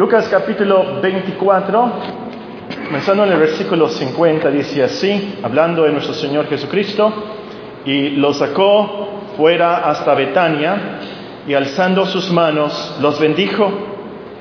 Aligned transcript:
Lucas 0.00 0.28
capítulo 0.30 0.98
24, 1.02 1.92
comenzando 2.86 3.24
en 3.24 3.32
el 3.32 3.38
versículo 3.38 3.86
50, 3.86 4.50
dice 4.50 4.82
así, 4.82 5.38
hablando 5.42 5.82
de 5.82 5.92
nuestro 5.92 6.14
Señor 6.14 6.48
Jesucristo, 6.48 7.12
y 7.84 8.08
lo 8.12 8.32
sacó 8.32 9.10
fuera 9.36 9.90
hasta 9.90 10.14
Betania, 10.14 11.00
y 11.46 11.52
alzando 11.52 12.06
sus 12.06 12.30
manos 12.30 12.96
los 13.02 13.20
bendijo, 13.20 13.70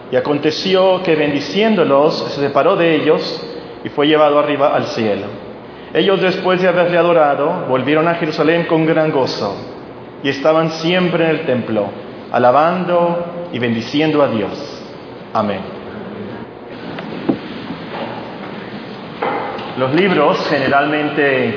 y 0.10 0.16
aconteció 0.16 1.04
que 1.04 1.18
bendiciéndolos 1.18 2.20
se 2.30 2.39
separó 2.39 2.78
de 2.78 2.96
ellos 2.96 3.46
y 3.84 3.89
fue 3.89 4.07
llevado 4.07 4.39
arriba 4.39 4.73
al 4.73 4.86
cielo. 4.86 5.26
Ellos 5.94 6.21
después 6.21 6.62
de 6.62 6.70
haberle 6.70 6.98
adorado, 6.98 7.66
volvieron 7.68 8.07
a 8.07 8.16
Jerusalén 8.16 8.64
con 8.64 8.86
gran 8.86 9.12
gozo, 9.12 9.57
y 10.23 10.30
estaban 10.30 10.71
siempre 10.71 11.26
en 11.26 11.32
el 11.32 11.46
templo, 11.46 11.88
alabando 12.32 13.50
y 13.52 13.60
bendiciendo 13.60 14.23
a 14.23 14.30
Dios. 14.30 14.68
Amén. 15.34 15.59
Los 19.78 19.93
libros 19.93 20.47
generalmente 20.50 21.55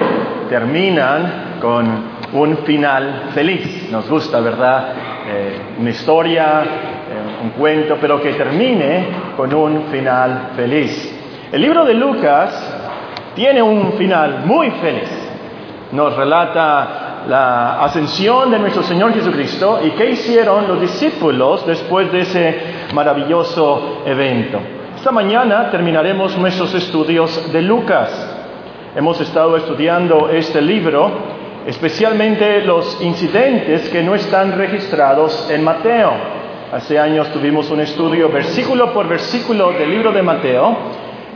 terminan 0.50 1.56
con 1.60 1.86
un 2.34 2.58
final 2.58 3.30
feliz. 3.34 3.88
Nos 3.90 4.08
gusta, 4.08 4.40
¿verdad? 4.40 4.92
Eh, 5.26 5.60
una 5.78 5.90
historia, 5.90 6.62
eh, 6.62 7.44
un 7.44 7.50
cuento, 7.50 7.96
pero 7.98 8.20
que 8.20 8.34
termine 8.34 9.06
con 9.36 9.52
un 9.54 9.84
final 9.90 10.50
feliz. 10.54 11.20
El 11.50 11.62
libro 11.62 11.84
de 11.84 11.94
Lucas 11.94 12.52
tiene 13.34 13.62
un 13.62 13.94
final 13.94 14.42
muy 14.44 14.70
feliz. 14.70 15.08
Nos 15.92 16.14
relata 16.14 17.24
la 17.28 17.82
ascensión 17.84 18.50
de 18.50 18.58
nuestro 18.58 18.82
Señor 18.82 19.14
Jesucristo 19.14 19.80
y 19.84 19.90
qué 19.90 20.10
hicieron 20.10 20.66
los 20.68 20.80
discípulos 20.80 21.66
después 21.66 22.10
de 22.10 22.20
ese 22.20 22.60
maravilloso 22.92 24.02
evento. 24.06 24.58
Esta 24.96 25.10
mañana 25.10 25.70
terminaremos 25.70 26.36
nuestros 26.38 26.74
estudios 26.74 27.52
de 27.52 27.62
Lucas. 27.62 28.10
Hemos 28.94 29.20
estado 29.20 29.56
estudiando 29.56 30.28
este 30.28 30.60
libro, 30.62 31.10
especialmente 31.66 32.62
los 32.62 33.00
incidentes 33.02 33.88
que 33.88 34.02
no 34.02 34.14
están 34.14 34.52
registrados 34.52 35.50
en 35.50 35.64
Mateo. 35.64 36.12
Hace 36.72 36.98
años 36.98 37.28
tuvimos 37.32 37.70
un 37.70 37.80
estudio 37.80 38.28
versículo 38.28 38.92
por 38.92 39.08
versículo 39.08 39.72
del 39.72 39.90
libro 39.90 40.12
de 40.12 40.22
Mateo 40.22 40.76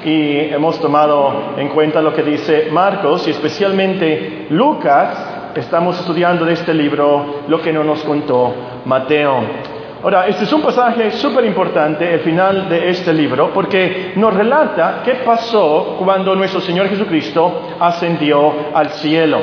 y 0.04 0.38
hemos 0.38 0.78
tomado 0.80 1.54
en 1.56 1.68
cuenta 1.70 2.00
lo 2.00 2.14
que 2.14 2.22
dice 2.22 2.68
Marcos 2.70 3.26
y 3.26 3.32
especialmente 3.32 4.46
Lucas 4.50 5.50
estamos 5.56 5.98
estudiando 5.98 6.44
de 6.44 6.52
este 6.52 6.72
libro 6.72 7.42
lo 7.48 7.60
que 7.60 7.72
no 7.72 7.82
nos 7.82 8.02
contó 8.04 8.54
Mateo. 8.84 9.75
Ahora, 10.06 10.28
este 10.28 10.44
es 10.44 10.52
un 10.52 10.62
pasaje 10.62 11.10
súper 11.10 11.44
importante, 11.46 12.14
el 12.14 12.20
final 12.20 12.68
de 12.68 12.90
este 12.90 13.12
libro, 13.12 13.50
porque 13.52 14.12
nos 14.14 14.32
relata 14.32 15.02
qué 15.04 15.14
pasó 15.26 15.96
cuando 15.98 16.32
nuestro 16.36 16.60
Señor 16.60 16.88
Jesucristo 16.88 17.74
ascendió 17.80 18.54
al 18.72 18.90
cielo. 18.90 19.40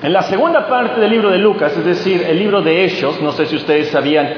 En 0.00 0.12
la 0.12 0.22
segunda 0.22 0.68
parte 0.68 1.00
del 1.00 1.10
libro 1.10 1.30
de 1.30 1.38
Lucas, 1.38 1.76
es 1.76 1.84
decir, 1.84 2.24
el 2.24 2.38
libro 2.38 2.62
de 2.62 2.84
Hechos, 2.84 3.20
no 3.20 3.32
sé 3.32 3.46
si 3.46 3.56
ustedes 3.56 3.88
sabían 3.88 4.28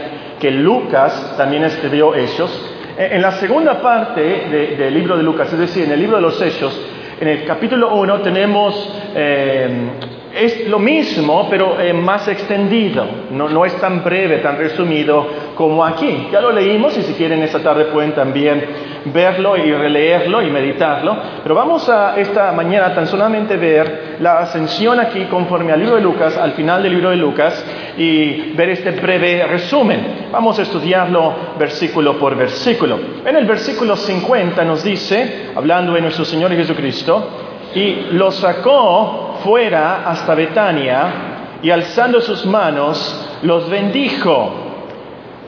que 0.40 0.50
Lucas 0.50 1.34
también 1.36 1.64
escribió 1.64 2.14
Hechos, 2.14 2.50
en 2.96 3.20
la 3.20 3.32
segunda 3.32 3.82
parte 3.82 4.22
del 4.48 4.94
libro 4.94 5.14
de 5.14 5.24
Lucas, 5.24 5.52
es 5.52 5.58
decir, 5.58 5.84
en 5.84 5.92
el 5.92 6.00
libro 6.00 6.16
de 6.16 6.22
los 6.22 6.40
Hechos, 6.40 6.74
en 7.20 7.28
el 7.28 7.44
capítulo 7.44 7.94
1 7.94 8.22
tenemos 8.22 9.02
eh, 9.14 9.90
es 10.34 10.68
lo 10.68 10.78
mismo, 10.78 11.46
pero 11.48 11.80
eh, 11.80 11.92
más 11.92 12.26
extendido. 12.26 13.06
No, 13.30 13.48
no, 13.48 13.64
es 13.64 13.74
tan 13.80 14.02
breve, 14.02 14.38
tan 14.38 14.58
resumido 14.58 15.26
como 15.54 15.84
aquí. 15.84 16.28
Ya 16.32 16.40
lo 16.40 16.50
leímos 16.50 16.96
y 16.98 17.02
si 17.02 17.14
quieren 17.14 17.42
esta 17.42 17.60
tarde 17.60 17.86
pueden 17.86 18.12
también 18.12 18.64
verlo 19.06 19.56
y 19.56 19.72
releerlo 19.72 20.42
y 20.42 20.50
meditarlo. 20.50 21.16
Pero 21.42 21.54
vamos 21.54 21.88
a 21.88 22.18
esta 22.18 22.52
mañana 22.52 22.94
tan 22.94 23.06
solamente 23.06 23.56
ver 23.56 24.16
la 24.20 24.40
ascensión 24.40 24.98
aquí 24.98 25.24
conforme 25.26 25.72
al 25.72 25.80
libro 25.80 25.96
de 25.96 26.02
Lucas, 26.02 26.36
al 26.36 26.52
final 26.52 26.82
del 26.82 26.92
libro 26.92 27.10
de 27.10 27.16
Lucas, 27.16 27.64
y 27.96 28.52
ver 28.52 28.70
este 28.70 28.90
breve 28.90 29.46
resumen. 29.46 30.28
Vamos 30.32 30.58
a 30.58 30.62
estudiarlo 30.62 31.34
versículo 31.58 32.18
por 32.18 32.34
versículo. 32.36 32.98
En 33.24 33.36
el 33.36 33.46
versículo 33.46 33.96
50 33.96 34.64
nos 34.64 34.82
dice, 34.82 35.50
hablando 35.54 35.92
de 35.92 36.00
nuestro 36.00 36.24
Señor 36.24 36.52
Jesucristo, 36.54 37.28
y 37.74 38.06
lo 38.12 38.30
sacó 38.30 39.23
fuera 39.44 40.08
hasta 40.08 40.34
Betania 40.34 41.58
y 41.62 41.70
alzando 41.70 42.20
sus 42.22 42.46
manos 42.46 43.38
los 43.42 43.68
bendijo 43.68 44.52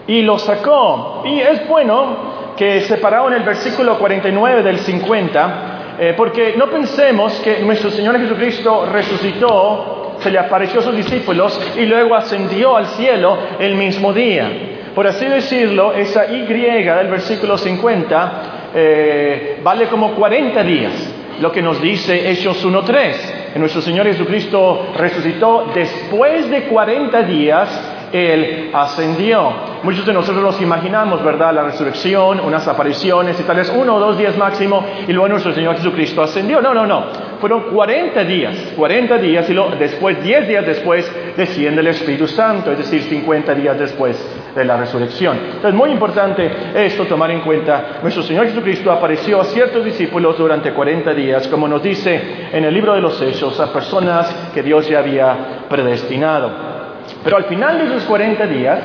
y 0.07 0.21
lo 0.21 0.39
sacó. 0.39 1.23
Y 1.25 1.41
es 1.41 1.67
bueno 1.67 2.55
que 2.57 2.83
separado 2.83 3.29
en 3.29 3.35
el 3.35 3.43
versículo 3.43 3.99
49 3.99 4.63
del 4.63 4.79
50, 4.79 5.97
eh, 5.99 6.15
porque 6.15 6.55
no 6.57 6.67
pensemos 6.67 7.41
que 7.41 7.61
nuestro 7.61 7.91
Señor 7.91 8.19
Jesucristo 8.19 8.87
resucitó, 8.87 10.17
se 10.21 10.31
le 10.31 10.39
apareció 10.39 10.81
a 10.81 10.83
sus 10.83 10.97
discípulos 10.97 11.59
y 11.77 11.87
luego 11.87 12.15
ascendió 12.15 12.77
al 12.77 12.87
cielo 12.89 13.37
el 13.59 13.77
mismo 13.77 14.13
día. 14.13 14.51
Por 14.95 15.07
así 15.07 15.27
decirlo, 15.27 15.93
esa 15.93 16.27
Y 16.27 16.43
del 16.43 17.09
versículo 17.09 17.59
50 17.59 18.43
eh, 18.75 19.61
vale 19.63 19.89
como 19.89 20.15
40 20.15 20.63
días 20.63 21.15
lo 21.41 21.51
que 21.53 21.63
nos 21.63 21.81
dice 21.81 22.31
Hechos 22.31 22.65
1.3. 22.65 23.46
Nuestro 23.59 23.81
Señor 23.81 24.07
Jesucristo 24.07 24.93
resucitó 24.97 25.71
después 25.75 26.51
de 26.51 26.65
40 26.69 27.23
días 27.23 27.96
él 28.13 28.71
ascendió. 28.73 29.77
Muchos 29.83 30.07
de 30.07 30.13
nosotros 30.13 30.43
nos 30.43 30.61
imaginamos, 30.61 31.23
¿verdad? 31.25 31.53
La 31.55 31.63
resurrección, 31.63 32.41
unas 32.41 32.67
apariciones 32.67 33.39
y 33.39 33.43
tal 33.45 33.57
vez 33.57 33.73
uno 33.75 33.97
o 33.97 34.01
dos 34.01 34.19
días 34.19 34.37
máximo 34.37 34.85
y 35.07 35.13
luego 35.13 35.29
nuestro 35.29 35.53
Señor 35.53 35.77
Jesucristo 35.77 36.23
ascendió. 36.23 36.61
No, 36.61 36.75
no, 36.75 36.87
no. 36.87 37.27
Fueron 37.41 37.65
40 37.65 38.25
días, 38.25 38.57
40 38.77 39.19
días 39.19 39.49
y 39.51 39.55
después, 39.79 40.23
10 40.23 40.49
días 40.49 40.67
después, 40.67 41.11
desciende 41.37 41.83
el 41.83 41.89
Espíritu 41.89 42.27
Santo, 42.27 42.73
es 42.73 42.79
decir, 42.79 43.03
50 43.03 43.55
días 43.55 43.79
después 43.79 44.17
de 44.55 44.65
la 44.65 44.77
resurrección. 44.79 45.37
Entonces, 45.37 45.75
muy 45.75 45.91
importante 45.91 46.51
esto 46.75 47.05
tomar 47.05 47.31
en 47.31 47.41
cuenta. 47.41 47.99
Nuestro 48.03 48.23
Señor 48.23 48.47
Jesucristo 48.47 48.91
apareció 48.91 49.41
a 49.41 49.45
ciertos 49.45 49.85
discípulos 49.85 50.39
durante 50.39 50.73
40 50.73 51.13
días, 51.13 51.47
como 51.49 51.69
nos 51.69 51.83
dice 51.83 52.49
en 52.53 52.65
el 52.65 52.73
libro 52.73 52.95
de 52.95 53.03
los 53.03 53.21
Hechos, 53.21 53.61
a 53.61 53.73
personas 53.73 54.51
que 54.55 54.63
Dios 54.63 54.89
ya 54.89 55.01
había 55.01 55.67
predestinado. 55.69 56.76
Pero 57.27 57.39
al 57.39 57.45
final 57.47 57.79
de 57.79 57.87
esos 57.87 58.05
40 58.05 58.47
días, 58.47 58.79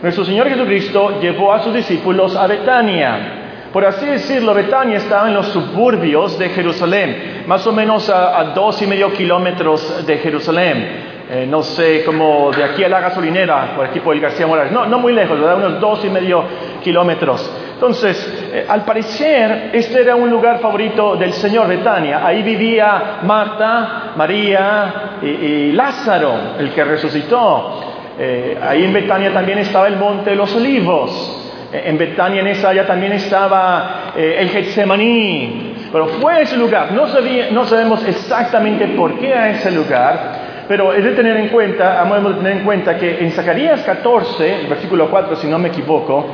nuestro 0.00 0.24
Señor 0.24 0.48
Jesucristo 0.48 1.20
llevó 1.20 1.52
a 1.52 1.62
sus 1.62 1.74
discípulos 1.74 2.34
a 2.34 2.46
Betania. 2.46 3.68
Por 3.70 3.84
así 3.84 4.06
decirlo, 4.06 4.54
Betania 4.54 4.96
estaba 4.96 5.28
en 5.28 5.34
los 5.34 5.48
suburbios 5.48 6.38
de 6.38 6.48
Jerusalén, 6.48 7.44
más 7.46 7.66
o 7.66 7.72
menos 7.74 8.08
a, 8.08 8.44
dos 8.54 8.80
y 8.80 8.86
medio 8.86 9.12
kilómetros 9.12 10.06
de 10.06 10.16
Jerusalén. 10.16 10.88
Eh, 11.28 11.46
no 11.46 11.62
sé, 11.62 12.02
como 12.02 12.50
de 12.50 12.64
aquí 12.64 12.82
a 12.82 12.88
la 12.88 12.98
gasolinera, 13.00 13.74
por 13.76 13.84
aquí 13.84 14.00
por 14.00 14.14
el 14.16 14.22
García 14.22 14.46
Morales. 14.46 14.72
No, 14.72 14.86
no 14.86 14.98
muy 14.98 15.12
lejos, 15.12 15.38
¿verdad? 15.38 15.58
Unos 15.58 15.78
dos 15.78 16.02
y 16.02 16.08
medio 16.08 16.44
kilómetros. 16.82 17.54
Entonces, 17.82 18.48
eh, 18.52 18.64
al 18.68 18.84
parecer, 18.84 19.70
este 19.72 20.02
era 20.02 20.14
un 20.14 20.30
lugar 20.30 20.60
favorito 20.60 21.16
del 21.16 21.32
Señor 21.32 21.66
Betania. 21.66 22.24
Ahí 22.24 22.40
vivía 22.44 23.18
Marta, 23.24 24.12
María 24.14 25.18
y, 25.20 25.72
Lázaro, 25.72 26.54
el 26.60 26.70
que 26.70 26.84
resucitó. 26.84 27.80
Eh, 28.16 28.56
ahí 28.62 28.84
en 28.84 28.92
Betania 28.92 29.32
también 29.32 29.58
estaba 29.58 29.88
el 29.88 29.96
Monte 29.96 30.30
de 30.30 30.36
los 30.36 30.54
Olivos. 30.54 31.50
Eh, 31.72 31.82
en 31.86 31.98
Betania, 31.98 32.42
en 32.42 32.46
esa 32.46 32.68
área, 32.68 32.86
también 32.86 33.14
estaba 33.14 34.12
el 34.14 34.48
Getsemaní. 34.48 35.88
Pero 35.90 36.06
fue 36.06 36.42
ese 36.42 36.56
lugar. 36.56 36.92
No, 36.92 37.08
no 37.50 37.64
sabemos 37.64 38.06
exactamente 38.06 38.86
por 38.96 39.18
qué 39.18 39.34
a 39.34 39.50
ese 39.50 39.72
lugar, 39.72 40.66
pero 40.68 40.92
es 40.92 41.02
de 41.02 41.10
tener 41.16 41.36
en 41.36 41.48
cuenta, 41.48 42.04
de 42.04 42.34
tener 42.34 42.58
en 42.58 42.64
cuenta 42.64 42.96
que 42.96 43.18
en 43.24 43.32
Zacarías 43.32 43.82
14, 43.82 44.66
versículo 44.68 45.10
4, 45.10 45.34
si 45.34 45.48
no 45.48 45.58
me 45.58 45.70
equivoco, 45.70 46.26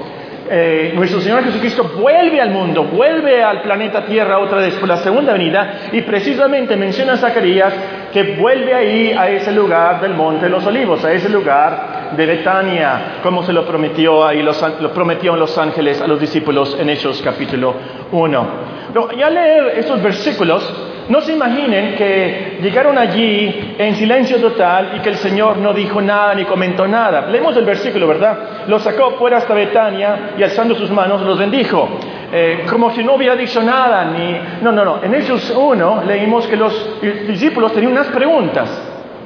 eh, 0.50 0.92
nuestro 0.94 1.20
Señor 1.20 1.44
Jesucristo 1.44 1.84
vuelve 1.98 2.40
al 2.40 2.50
mundo, 2.50 2.84
vuelve 2.84 3.42
al 3.42 3.62
planeta 3.62 4.04
Tierra 4.04 4.38
otra 4.38 4.58
vez 4.58 4.74
por 4.74 4.88
la 4.88 4.96
segunda 4.98 5.32
venida 5.32 5.88
y 5.92 6.02
precisamente 6.02 6.76
menciona 6.76 7.14
a 7.14 7.16
Zacarías 7.16 7.72
que 8.12 8.36
vuelve 8.36 8.74
ahí 8.74 9.12
a 9.12 9.28
ese 9.28 9.52
lugar 9.52 10.00
del 10.00 10.14
Monte 10.14 10.46
de 10.46 10.50
los 10.50 10.64
Olivos, 10.66 11.04
a 11.04 11.12
ese 11.12 11.28
lugar 11.28 12.14
de 12.16 12.26
Betania, 12.26 13.18
como 13.22 13.42
se 13.42 13.52
lo 13.52 13.66
prometió 13.66 14.26
ahí, 14.26 14.42
lo 14.42 14.92
prometió 14.92 15.36
los 15.36 15.56
ángeles 15.58 16.00
a 16.00 16.06
los 16.06 16.18
discípulos 16.18 16.76
en 16.78 16.88
Hechos 16.88 17.20
capítulo 17.22 17.74
1. 18.10 18.48
Pero 18.92 19.12
ya 19.12 19.28
leer 19.28 19.74
estos 19.76 20.02
versículos, 20.02 20.64
no 21.08 21.22
se 21.22 21.32
imaginen 21.32 21.94
que 21.96 22.58
llegaron 22.60 22.98
allí 22.98 23.74
en 23.78 23.94
silencio 23.94 24.38
total 24.38 24.92
y 24.96 25.00
que 25.00 25.08
el 25.08 25.16
Señor 25.16 25.56
no 25.56 25.72
dijo 25.72 26.02
nada 26.02 26.34
ni 26.34 26.44
comentó 26.44 26.86
nada. 26.86 27.26
Leemos 27.26 27.56
el 27.56 27.64
versículo, 27.64 28.06
¿verdad? 28.06 28.66
Los 28.66 28.82
sacó 28.82 29.12
fuera 29.12 29.38
hasta 29.38 29.54
Betania 29.54 30.32
y 30.36 30.42
alzando 30.42 30.74
sus 30.74 30.90
manos 30.90 31.22
los 31.22 31.38
bendijo. 31.38 31.88
Eh, 32.30 32.66
como 32.68 32.90
si 32.90 33.02
no 33.02 33.14
hubiera 33.14 33.34
dicho 33.36 33.62
nada, 33.62 34.04
ni... 34.04 34.36
No, 34.60 34.70
no, 34.70 34.84
no. 34.84 35.02
En 35.02 35.14
Hechos 35.14 35.50
1 35.50 36.02
leímos 36.06 36.46
que 36.46 36.56
los 36.56 37.00
discípulos 37.26 37.72
tenían 37.72 37.92
unas 37.92 38.08
preguntas. 38.08 38.68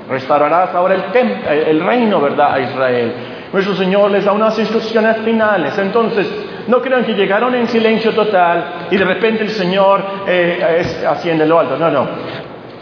Restaurarás 0.09 0.73
ahora 0.75 0.95
el, 0.95 1.69
el 1.69 1.81
reino, 1.81 2.21
¿verdad?, 2.21 2.55
a 2.55 2.61
Israel. 2.61 3.13
Nuestro 3.53 3.75
Señor 3.75 4.13
les 4.13 4.25
da 4.25 4.33
unas 4.33 4.57
instrucciones 4.57 5.17
finales. 5.19 5.77
Entonces, 5.79 6.31
No 6.69 6.81
crean 6.81 7.05
que 7.05 7.15
llegaron 7.15 7.55
en 7.55 7.67
silencio 7.69 8.13
total 8.13 8.89
y 8.91 8.97
de 8.97 9.05
repente 9.05 9.43
el 9.45 9.51
Señor 9.51 10.03
eh, 10.27 10.79
es 10.81 11.05
haciendo 11.05 11.45
lo 11.45 11.59
alto. 11.59 11.77
No, 11.77 11.91
no. 11.91 12.09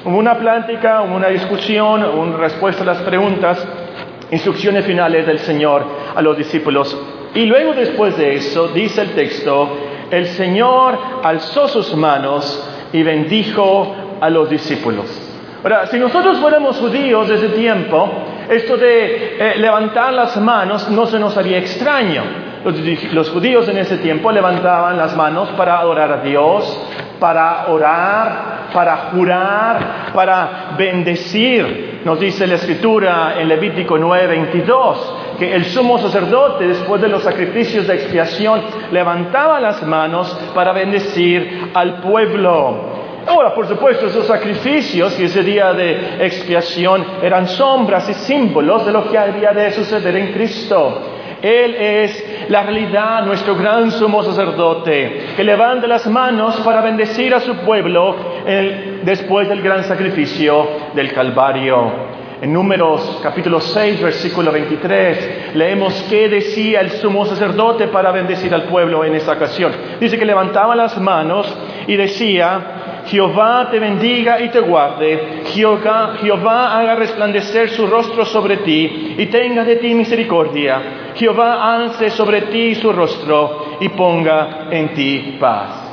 Hubo 0.05 0.17
una 0.17 0.37
plática, 0.39 1.03
una 1.03 1.29
discusión, 1.29 2.05
una 2.05 2.37
respuesta 2.37 2.83
a 2.83 2.87
las 2.87 2.99
preguntas, 3.03 3.67
instrucciones 4.31 4.85
finales 4.85 5.27
del 5.27 5.39
Señor 5.41 5.85
a 6.15 6.23
los 6.23 6.37
discípulos. 6.37 6.97
Y 7.35 7.45
luego 7.45 7.75
después 7.75 8.17
de 8.17 8.35
eso, 8.35 8.69
dice 8.69 9.03
el 9.03 9.11
texto, 9.11 9.69
el 10.11 10.27
Señor 10.27 10.99
alzó 11.23 11.69
sus 11.69 11.95
manos 11.95 12.67
y 12.93 13.03
bendijo 13.03 13.95
a 14.21 14.31
los 14.31 14.51
discípulos. 14.51 15.07
Ahora, 15.63 15.87
si 15.87 15.99
nosotros 15.99 16.39
fuéramos 16.39 16.79
judíos 16.79 17.29
de 17.29 17.35
ese 17.35 17.49
tiempo, 17.51 18.09
esto 18.49 18.77
de 18.77 19.37
eh, 19.39 19.59
levantar 19.59 20.13
las 20.13 20.37
manos 20.39 20.89
no 20.89 21.07
se 21.07 21.19
nos 21.19 21.37
haría 21.37 21.59
extraño. 21.59 22.50
Los, 22.65 23.31
judíos 23.31 23.67
en 23.69 23.79
ese 23.79 23.97
tiempo 23.99 24.31
levantaban 24.31 24.99
las 24.99 25.17
manos 25.17 25.49
para 25.57 25.79
adorar 25.79 26.13
a 26.13 26.17
Dios, 26.19 26.79
para 27.19 27.69
orar, 27.69 28.69
para 28.75 28.97
jurar, 29.13 30.13
para 30.13 30.75
bendecir. 30.77 32.01
Nos 32.05 32.21
dice 32.21 32.47
la 32.47 32.57
escritura 32.57 33.35
en 33.39 33.49
Levítico 33.49 33.97
9:22 33.97 35.39
que 35.39 35.55
el 35.55 35.65
sumo 35.65 35.99
sacerdote, 35.99 36.69
después 36.69 37.01
de 37.01 37.09
los 37.09 37.23
sacrificios 37.23 37.87
de 37.87 37.95
expiación, 37.95 38.61
levantaba 38.93 39.59
las 39.59 39.83
manos 39.83 40.39
para 40.55 40.73
bendecir 40.73 41.71
al 41.73 42.03
pueblo. 42.03 43.01
Ahora, 43.27 43.55
por 43.55 43.67
supuesto, 43.67 44.07
esos 44.07 44.27
sacrificios 44.27 45.19
y 45.19 45.25
ese 45.25 45.43
día 45.43 45.73
de 45.73 46.27
expiación 46.27 47.05
eran 47.23 47.49
sombras 47.49 48.09
y 48.11 48.15
símbolos 48.15 48.85
de 48.85 48.93
lo 48.93 49.11
que 49.11 49.17
había 49.17 49.53
de 49.53 49.73
suceder 49.73 50.15
en 50.17 50.33
Cristo. 50.33 51.10
Él 51.43 51.75
es 51.75 52.49
la 52.49 52.63
realidad, 52.63 53.25
nuestro 53.25 53.55
gran 53.57 53.91
sumo 53.91 54.23
sacerdote, 54.23 55.29
que 55.37 55.45
levanta 55.45 55.87
las 55.87 56.07
manos 56.07 56.57
para 56.61 56.81
bendecir 56.83 57.35
a 57.35 57.41
su 57.41 57.57
pueblo 57.57 58.17
después 59.03 59.49
del 59.49 59.63
gran 59.63 59.85
sacrificio 59.85 60.69
del 60.95 61.13
Calvario. 61.13 62.11
En 62.43 62.55
Números 62.55 63.21
capítulo 63.23 63.61
6, 63.61 64.03
versículo 64.03 64.51
23, 64.51 65.55
leemos 65.55 66.07
qué 66.09 66.27
decía 66.31 66.81
el 66.81 66.91
sumo 66.93 67.27
sacerdote 67.27 67.89
para 67.89 68.13
bendecir 68.13 68.55
al 68.55 68.63
pueblo 68.63 69.05
en 69.05 69.15
esa 69.15 69.33
ocasión. 69.33 69.73
Dice 70.01 70.19
que 70.19 70.25
levantaba 70.25 70.75
las 70.75 70.99
manos 70.99 71.55
y 71.87 71.97
decía, 71.97 72.80
Jehová 73.11 73.69
te 73.71 73.81
bendiga 73.81 74.41
y 74.41 74.51
te 74.51 74.61
guarde, 74.61 75.43
Jehová, 75.47 76.17
Jehová 76.21 76.79
haga 76.79 76.95
resplandecer 76.95 77.71
su 77.71 77.89
rostro 77.89 78.25
sobre 78.25 78.59
ti 78.59 79.17
y 79.19 79.27
tenga 79.27 79.65
de 79.65 79.77
ti 79.77 79.95
misericordia, 79.95 80.81
Jehová 81.17 81.75
alce 81.75 82.11
sobre 82.11 82.43
ti 82.43 82.77
su 82.77 82.93
rostro 82.93 83.79
y 83.81 83.89
ponga 83.89 84.69
en 84.71 84.95
ti 84.95 85.37
paz. 85.41 85.91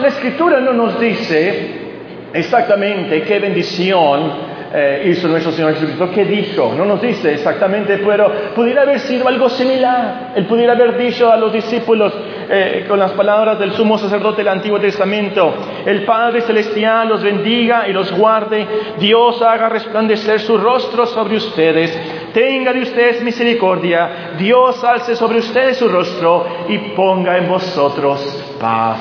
la 0.00 0.08
escritura 0.08 0.58
no 0.58 0.72
nos 0.72 0.98
dice 0.98 1.88
exactamente 2.32 3.22
qué 3.22 3.38
bendición 3.38 4.48
eh, 4.74 5.08
hizo 5.10 5.28
nuestro 5.28 5.52
Señor 5.52 5.74
Jesucristo. 5.74 6.10
¿Qué 6.14 6.24
dijo? 6.26 6.74
No 6.76 6.84
nos 6.84 7.00
dice 7.00 7.32
exactamente, 7.32 7.98
pero 7.98 8.30
pudiera 8.54 8.82
haber 8.82 9.00
sido 9.00 9.26
algo 9.26 9.48
similar. 9.48 10.32
Él 10.36 10.44
pudiera 10.44 10.74
haber 10.74 10.98
dicho 10.98 11.30
a 11.30 11.36
los 11.36 11.52
discípulos 11.52 12.12
eh, 12.50 12.86
con 12.88 12.98
las 12.98 13.12
palabras 13.12 13.58
del 13.58 13.72
sumo 13.72 13.98
sacerdote 13.98 14.38
del 14.38 14.48
Antiguo 14.48 14.80
Testamento, 14.80 15.54
el 15.84 16.04
Padre 16.04 16.40
Celestial 16.42 17.08
los 17.08 17.22
bendiga 17.22 17.88
y 17.88 17.92
los 17.92 18.10
guarde, 18.12 18.66
Dios 18.98 19.40
haga 19.42 19.68
resplandecer 19.68 20.40
su 20.40 20.56
rostro 20.56 21.06
sobre 21.06 21.36
ustedes, 21.36 22.30
tenga 22.32 22.72
de 22.72 22.82
ustedes 22.82 23.22
misericordia, 23.22 24.34
Dios 24.38 24.82
alce 24.84 25.16
sobre 25.16 25.38
ustedes 25.38 25.76
su 25.76 25.88
rostro 25.88 26.46
y 26.68 26.78
ponga 26.94 27.36
en 27.36 27.48
vosotros 27.48 28.56
paz. 28.60 28.98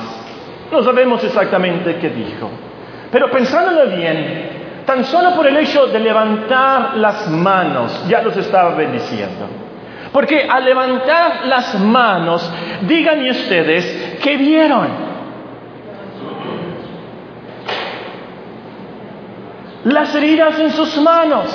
No 0.72 0.84
sabemos 0.84 1.24
exactamente 1.24 1.98
qué 1.98 2.10
dijo, 2.10 2.50
pero 3.12 3.32
pensándolo 3.32 3.96
bien, 3.96 4.58
Tan 4.88 5.04
solo 5.04 5.36
por 5.36 5.46
el 5.46 5.58
hecho 5.58 5.88
de 5.88 6.00
levantar 6.00 6.96
las 6.96 7.30
manos 7.30 8.08
ya 8.08 8.22
los 8.22 8.38
estaba 8.38 8.74
bendiciendo. 8.74 9.67
Porque 10.12 10.48
al 10.50 10.66
levantar 10.66 11.46
las 11.46 11.80
manos, 11.80 12.52
díganme 12.82 13.32
ustedes, 13.32 14.18
¿qué 14.22 14.38
vieron? 14.38 15.08
Las 19.86 20.14
heridas 20.16 20.60
en 20.60 20.72
sus 20.72 20.98
manos. 21.00 21.46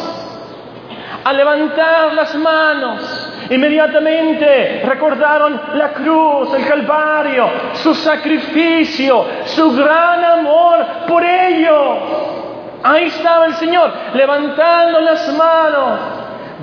Al 1.25 1.37
levantar 1.37 2.15
las 2.15 2.35
manos, 2.35 3.47
inmediatamente 3.51 4.83
recordaron 4.85 5.61
la 5.75 5.93
cruz, 5.93 6.53
el 6.55 6.67
Calvario, 6.67 7.49
su 7.75 7.95
sacrificio, 7.95 9.25
su 9.45 9.73
gran 9.77 10.25
amor 10.25 10.87
por 11.07 11.25
ellos. 11.25 11.99
Ahí 12.83 13.05
estaba 13.05 13.47
el 13.47 13.55
Señor, 13.55 13.93
levantando 14.15 15.01
las 15.01 15.33
manos, 15.35 16.01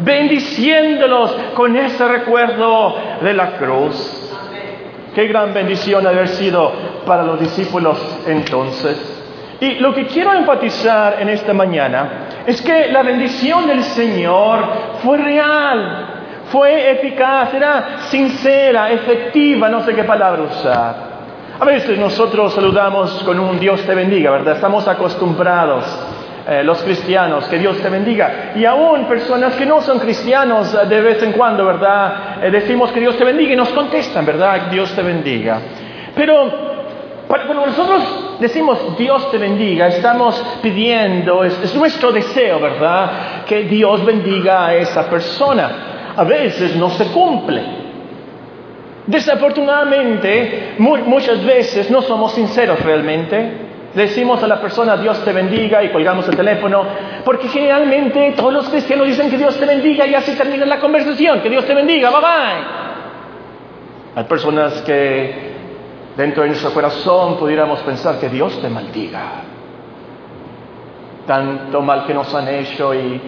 bendiciéndolos 0.03 1.35
con 1.53 1.75
ese 1.75 2.07
recuerdo 2.07 2.95
de 3.21 3.33
la 3.33 3.57
cruz. 3.57 4.15
Qué 5.13 5.27
gran 5.27 5.53
bendición 5.53 6.05
haber 6.05 6.27
sido 6.29 6.71
para 7.05 7.23
los 7.23 7.39
discípulos 7.39 7.97
entonces. 8.27 9.17
Y 9.59 9.75
lo 9.75 9.93
que 9.93 10.05
quiero 10.05 10.33
enfatizar 10.33 11.17
en 11.19 11.29
esta 11.29 11.53
mañana 11.53 12.43
es 12.45 12.61
que 12.61 12.87
la 12.91 13.03
bendición 13.03 13.67
del 13.67 13.83
Señor 13.83 14.63
fue 15.03 15.17
real, 15.17 16.05
fue 16.49 16.91
eficaz, 16.91 17.53
era 17.53 17.99
sincera, 18.03 18.91
efectiva, 18.91 19.67
no 19.67 19.81
sé 19.83 19.93
qué 19.93 20.03
palabra 20.03 20.43
usar. 20.43 21.09
A 21.59 21.65
veces 21.65 21.99
nosotros 21.99 22.53
saludamos 22.53 23.21
con 23.25 23.37
un 23.37 23.59
Dios 23.59 23.81
te 23.81 23.93
bendiga, 23.93 24.31
¿verdad? 24.31 24.55
Estamos 24.55 24.87
acostumbrados, 24.87 25.85
eh, 26.49 26.63
los 26.63 26.81
cristianos, 26.81 27.45
que 27.47 27.59
Dios 27.59 27.77
te 27.77 27.89
bendiga. 27.89 28.53
Y 28.55 28.65
aún 28.65 29.05
personas 29.05 29.53
que 29.53 29.67
no 29.67 29.81
son 29.81 29.99
cristianos, 29.99 30.73
eh, 30.73 30.87
de 30.87 30.99
vez 30.99 31.21
en 31.21 31.33
cuando, 31.33 31.63
¿verdad? 31.63 32.43
Eh, 32.43 32.49
decimos 32.49 32.91
que 32.91 32.99
Dios 32.99 33.15
te 33.17 33.23
bendiga 33.23 33.53
y 33.53 33.55
nos 33.55 33.69
contestan, 33.69 34.25
¿verdad? 34.25 34.63
Dios 34.71 34.91
te 34.95 35.03
bendiga. 35.03 35.59
Pero 36.15 36.69
cuando 37.27 37.67
nosotros 37.67 38.37
decimos 38.39 38.97
Dios 38.97 39.29
te 39.29 39.37
bendiga, 39.37 39.89
estamos 39.89 40.43
pidiendo, 40.59 41.43
es 41.43 41.75
nuestro 41.75 42.11
deseo, 42.11 42.59
¿verdad? 42.59 43.43
Que 43.45 43.65
Dios 43.65 44.03
bendiga 44.03 44.65
a 44.65 44.75
esa 44.75 45.07
persona. 45.07 46.13
A 46.15 46.23
veces 46.23 46.75
no 46.75 46.89
se 46.89 47.05
cumple. 47.11 47.61
Desafortunadamente, 49.05 50.73
muchas 50.79 51.45
veces 51.45 51.91
no 51.91 52.01
somos 52.01 52.31
sinceros 52.31 52.79
realmente. 52.81 53.68
Decimos 53.99 54.41
a 54.41 54.47
la 54.47 54.61
persona 54.61 54.95
Dios 54.95 55.21
te 55.25 55.33
bendiga 55.33 55.83
y 55.83 55.91
colgamos 55.91 56.25
el 56.29 56.35
teléfono, 56.37 56.85
porque 57.25 57.49
generalmente 57.49 58.33
todos 58.37 58.53
los 58.53 58.69
cristianos 58.69 59.07
dicen 59.07 59.29
que 59.29 59.37
Dios 59.37 59.59
te 59.59 59.65
bendiga 59.65 60.07
y 60.07 60.15
así 60.15 60.37
termina 60.37 60.65
la 60.65 60.79
conversación, 60.79 61.41
que 61.41 61.49
Dios 61.49 61.65
te 61.65 61.75
bendiga, 61.75 62.09
bye 62.09 62.21
bye. 62.21 62.63
Hay 64.15 64.23
personas 64.23 64.81
que 64.83 65.51
dentro 66.15 66.43
de 66.43 66.49
nuestro 66.49 66.73
corazón 66.73 67.37
pudiéramos 67.37 67.81
pensar 67.81 68.17
que 68.19 68.29
Dios 68.29 68.61
te 68.61 68.69
maldiga. 68.69 69.43
Tanto 71.27 71.81
mal 71.81 72.05
que 72.05 72.13
nos 72.13 72.33
han 72.33 72.47
hecho 72.47 72.93
y 72.93 73.21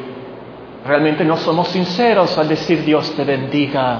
realmente 0.85 1.25
no 1.25 1.35
somos 1.35 1.67
sinceros 1.67 2.37
al 2.37 2.47
decir 2.47 2.85
Dios 2.85 3.13
te 3.13 3.25
bendiga 3.25 3.99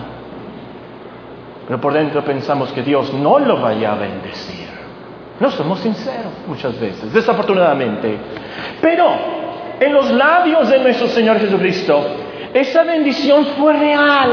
pero 1.67 1.79
por 1.79 1.93
dentro 1.93 2.21
pensamos 2.25 2.71
que 2.73 2.81
Dios 2.81 3.13
no 3.13 3.39
lo 3.39 3.61
vaya 3.61 3.93
a 3.93 3.95
bendecir. 3.95 4.60
No 5.41 5.49
somos 5.49 5.79
sinceros 5.79 6.31
muchas 6.45 6.79
veces, 6.79 7.11
desafortunadamente. 7.11 8.15
Pero 8.79 9.11
en 9.79 9.91
los 9.91 10.11
labios 10.11 10.69
de 10.69 10.77
nuestro 10.77 11.07
Señor 11.07 11.39
Jesucristo, 11.39 12.05
esa 12.53 12.83
bendición 12.83 13.47
fue 13.57 13.73
real, 13.73 14.29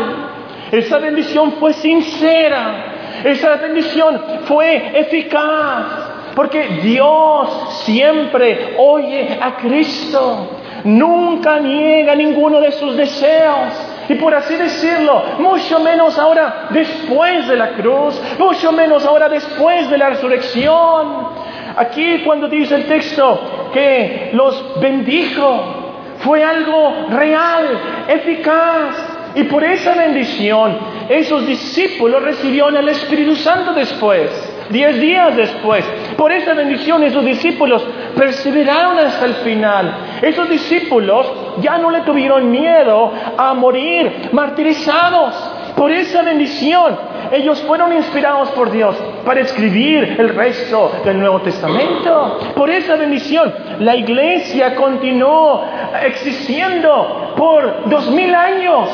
esa 0.70 0.98
bendición 0.98 1.52
fue 1.52 1.72
sincera, 1.72 3.22
esa 3.24 3.56
bendición 3.56 4.20
fue 4.44 5.00
eficaz, 5.00 5.86
porque 6.34 6.80
Dios 6.82 7.82
siempre 7.84 8.74
oye 8.76 9.38
a 9.40 9.56
Cristo, 9.56 10.50
nunca 10.84 11.58
niega 11.58 12.14
ninguno 12.16 12.60
de 12.60 12.72
sus 12.72 12.94
deseos. 12.98 13.72
Y 14.08 14.14
por 14.14 14.34
así 14.34 14.56
decirlo, 14.56 15.22
mucho 15.38 15.80
menos 15.80 16.18
ahora 16.18 16.68
después 16.70 17.46
de 17.46 17.56
la 17.56 17.74
cruz, 17.74 18.20
mucho 18.38 18.72
menos 18.72 19.04
ahora 19.04 19.28
después 19.28 19.90
de 19.90 19.98
la 19.98 20.10
resurrección. 20.10 21.28
Aquí 21.76 22.22
cuando 22.24 22.48
dice 22.48 22.74
el 22.74 22.86
texto 22.86 23.70
que 23.72 24.30
los 24.32 24.80
bendijo, 24.80 25.78
fue 26.20 26.42
algo 26.42 27.06
real, 27.10 27.66
eficaz. 28.08 29.14
Y 29.34 29.44
por 29.44 29.62
esa 29.62 29.94
bendición, 29.94 30.78
esos 31.08 31.46
discípulos 31.46 32.22
recibieron 32.22 32.76
el 32.76 32.88
Espíritu 32.88 33.36
Santo 33.36 33.72
después. 33.74 34.30
Diez 34.70 35.00
días 35.00 35.36
después, 35.36 35.84
por 36.18 36.32
esa 36.32 36.52
bendición 36.52 37.04
esos 37.04 37.24
discípulos 37.24 37.80
perseveraron 38.16 38.98
hasta 38.98 39.24
el 39.24 39.34
final. 39.34 40.18
Esos 40.20 40.50
discípulos 40.50 41.30
ya 41.60 41.78
no 41.78 41.92
le 41.92 42.00
tuvieron 42.00 42.50
miedo 42.50 43.12
a 43.36 43.54
morir 43.54 44.28
martirizados. 44.32 45.32
Por 45.76 45.92
esa 45.92 46.22
bendición, 46.22 46.98
ellos 47.30 47.62
fueron 47.62 47.92
inspirados 47.92 48.48
por 48.50 48.72
Dios 48.72 48.96
para 49.24 49.42
escribir 49.42 50.16
el 50.18 50.30
resto 50.30 50.90
del 51.04 51.20
Nuevo 51.20 51.40
Testamento. 51.42 52.52
Por 52.56 52.68
esa 52.68 52.96
bendición, 52.96 53.54
la 53.78 53.94
iglesia 53.94 54.74
continuó 54.74 55.66
existiendo 56.02 57.34
por 57.36 57.88
dos 57.88 58.10
mil 58.10 58.34
años. 58.34 58.88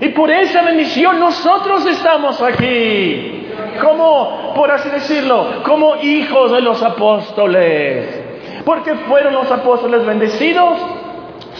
Y 0.00 0.10
por 0.10 0.30
esa 0.30 0.62
bendición 0.62 1.18
nosotros 1.18 1.84
estamos 1.86 2.40
aquí. 2.40 3.39
Como, 3.80 4.52
por 4.54 4.70
así 4.70 4.88
decirlo, 4.90 5.62
como 5.64 5.96
hijos 5.96 6.52
de 6.52 6.60
los 6.60 6.82
apóstoles. 6.82 8.62
Porque 8.64 8.94
fueron 8.94 9.32
los 9.32 9.50
apóstoles 9.50 10.04
bendecidos 10.04 10.78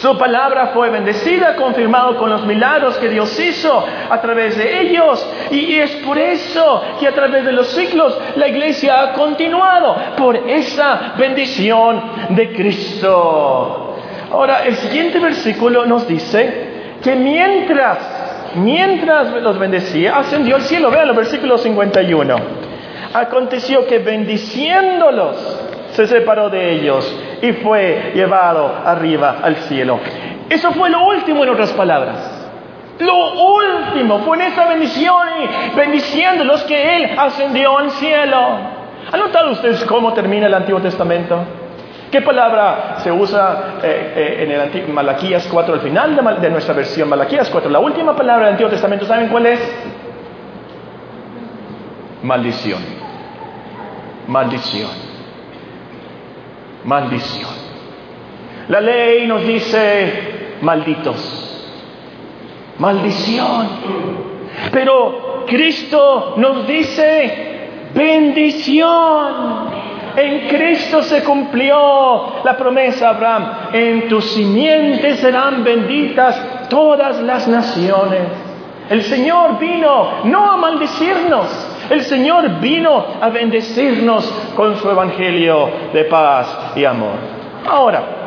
su 0.01 0.17
palabra 0.17 0.69
fue 0.69 0.89
bendecida, 0.89 1.57
confirmado 1.57 2.17
con 2.17 2.31
los 2.31 2.47
milagros 2.47 2.97
que 2.97 3.11
Dios 3.11 3.39
hizo 3.39 3.85
a 4.09 4.19
través 4.21 4.57
de 4.57 4.81
ellos. 4.81 5.27
Y 5.51 5.75
es 5.75 5.91
por 5.97 6.17
eso 6.17 6.83
que 6.99 7.07
a 7.07 7.13
través 7.13 7.45
de 7.45 7.53
los 7.53 7.67
siglos 7.67 8.19
la 8.37 8.49
iglesia 8.49 9.03
ha 9.03 9.13
continuado, 9.13 9.95
por 10.17 10.37
esa 10.37 11.13
bendición 11.19 12.03
de 12.31 12.51
Cristo. 12.55 13.97
Ahora, 14.33 14.65
el 14.65 14.77
siguiente 14.77 15.19
versículo 15.19 15.85
nos 15.85 16.09
dice 16.09 16.97
que 17.03 17.15
mientras, 17.17 17.99
mientras 18.55 19.33
los 19.43 19.59
bendecía, 19.59 20.17
ascendió 20.17 20.57
al 20.57 20.63
cielo. 20.63 20.91
Vean 20.91 21.09
el 21.09 21.17
versículo 21.17 21.59
51. 21.59 22.37
Aconteció 23.15 23.87
que 23.87 23.99
bendiciéndolos, 23.99 25.37
se 25.93 26.07
separó 26.07 26.49
de 26.49 26.73
ellos 26.73 27.17
y 27.43 27.53
fue 27.53 28.13
llevado 28.15 28.73
arriba 28.85 29.39
al 29.43 29.57
cielo. 29.57 29.99
Eso 30.49 30.73
fue 30.73 30.91
lo 30.91 31.05
último 31.07 31.43
en 31.45 31.51
otras 31.51 31.73
palabras. 31.73 32.41
Lo 32.99 33.45
último 33.55 34.19
fue 34.21 34.37
en 34.37 34.53
esa 34.53 34.69
bendición 34.69 35.29
y 35.43 35.77
bendiciendo 35.77 36.45
los 36.45 36.63
que 36.65 36.97
Él 36.97 37.11
ascendió 37.17 37.79
al 37.79 37.91
cielo. 37.93 38.39
¿Han 39.11 39.19
notado 39.19 39.53
ustedes 39.53 39.85
cómo 39.85 40.13
termina 40.13 40.47
el 40.47 40.55
Antiguo 40.55 40.81
Testamento? 40.81 41.43
¿Qué 42.11 42.23
palabra 42.23 42.97
se 42.99 43.13
usa 43.13 43.79
eh, 43.83 44.13
eh, 44.17 44.43
en 44.45 44.51
el 44.51 44.61
Antiguo, 44.61 44.93
Malaquías 44.93 45.47
4 45.51 45.75
al 45.75 45.81
final 45.81 46.17
de, 46.17 46.41
de 46.41 46.51
nuestra 46.51 46.75
versión? 46.75 47.09
Malaquías 47.09 47.49
4, 47.51 47.71
la 47.71 47.79
última 47.79 48.17
palabra 48.17 48.47
del 48.47 48.53
Antiguo 48.55 48.71
Testamento, 48.71 49.07
¿saben 49.07 49.29
cuál 49.29 49.47
es? 49.47 49.61
Maldición. 52.23 52.81
Maldición 54.27 55.11
maldición. 56.85 57.51
La 58.69 58.81
ley 58.81 59.27
nos 59.27 59.47
dice 59.47 60.57
malditos, 60.63 61.67
maldición. 62.79 63.69
Pero 64.73 65.45
Cristo 65.47 66.35
nos 66.37 66.67
dice 66.67 67.69
bendición. 67.95 69.70
En 70.21 70.49
Cristo 70.49 71.03
se 71.03 71.25
cumplió 71.25 72.43
la 72.45 72.55
promesa 72.55 73.07
a 73.07 73.11
Abraham. 73.13 73.53
En 73.73 74.07
tus 74.07 74.33
simientes 74.33 75.19
serán 75.19 75.65
benditas 75.65 76.69
todas 76.69 77.23
las 77.23 77.49
naciones. 77.49 78.21
El 78.91 79.03
Señor 79.05 79.59
vino 79.59 80.25
no 80.25 80.51
a 80.51 80.57
maldecirnos, 80.59 81.47
el 81.89 82.03
Señor 82.03 82.61
vino 82.61 83.03
a 83.19 83.31
bendecirnos 83.31 84.31
con 84.55 84.77
su 84.77 84.91
evangelio 84.91 85.71
de 85.95 86.05
paz 86.05 86.73
y 86.77 86.85
amor. 86.85 87.17
Ahora, 87.67 88.20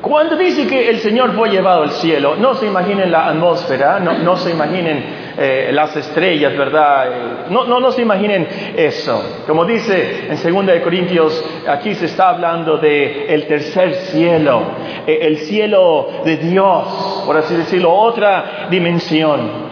cuando 0.00 0.34
dice 0.34 0.66
que 0.66 0.88
el 0.88 0.98
Señor 1.00 1.34
fue 1.36 1.50
llevado 1.50 1.82
al 1.82 1.90
cielo, 1.90 2.34
no 2.36 2.54
se 2.54 2.66
imaginen 2.66 3.10
la 3.10 3.28
atmósfera, 3.28 4.00
no, 4.00 4.36
se 4.38 4.50
imaginen 4.50 5.04
eh, 5.36 5.70
las 5.72 5.94
estrellas, 5.94 6.56
¿verdad? 6.56 7.48
No, 7.50 7.64
no, 7.64 7.80
no 7.80 7.92
se 7.92 8.00
imaginen 8.00 8.48
eso. 8.76 9.42
Como 9.46 9.66
dice 9.66 10.28
en 10.30 10.54
2 10.54 10.66
de 10.66 10.80
Corintios, 10.80 11.44
aquí 11.68 11.94
se 11.94 12.06
está 12.06 12.30
hablando 12.30 12.78
de 12.78 13.26
el 13.26 13.46
tercer 13.46 13.92
cielo, 13.94 14.62
eh, 15.06 15.18
el 15.20 15.38
cielo 15.38 16.08
de 16.24 16.36
Dios, 16.38 17.22
por 17.26 17.36
así 17.36 17.54
decirlo, 17.54 17.92
otra 17.92 18.68
dimensión. 18.70 19.70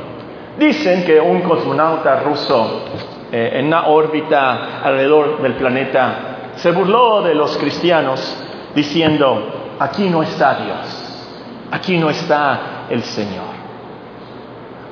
Dicen 0.59 1.05
que 1.05 1.19
un 1.19 1.41
cosmonauta 1.41 2.21
ruso 2.21 2.85
eh, 3.33 3.53
en 3.55 3.69
una 3.69 3.87
órbita 3.87 4.83
alrededor 4.83 5.41
del 5.41 5.55
planeta, 5.55 6.53
se 6.57 6.71
burló 6.71 7.23
de 7.23 7.35
los 7.35 7.57
cristianos 7.57 8.37
diciendo, 8.75 9.58
aquí 9.79 10.09
no 10.09 10.23
está 10.23 10.55
Dios, 10.55 11.69
aquí 11.71 11.97
no 11.99 12.11
está 12.11 12.87
el 12.91 13.03
Señor. 13.03 13.59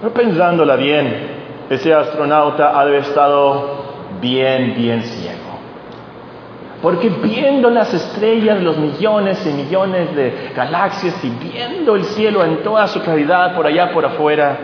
Pero 0.01 0.13
pensándola 0.13 0.77
bien, 0.77 1.37
ese 1.71 1.93
astronauta 1.93 2.79
ha 2.79 2.89
estado 2.97 3.87
bien, 4.21 4.75
bien 4.77 5.03
ciego. 5.03 5.47
Porque 6.83 7.09
viendo 7.09 7.71
las 7.71 7.93
estrellas, 7.95 8.61
los 8.61 8.77
millones 8.77 9.45
y 9.47 9.51
millones 9.51 10.15
de 10.15 10.53
galaxias 10.55 11.15
y 11.25 11.31
viendo 11.31 11.97
el 11.97 12.05
cielo 12.05 12.45
en 12.45 12.63
toda 12.63 12.87
su 12.87 13.01
claridad 13.01 13.57
por 13.57 13.67
allá 13.67 13.93
por 13.93 14.05
afuera, 14.05 14.59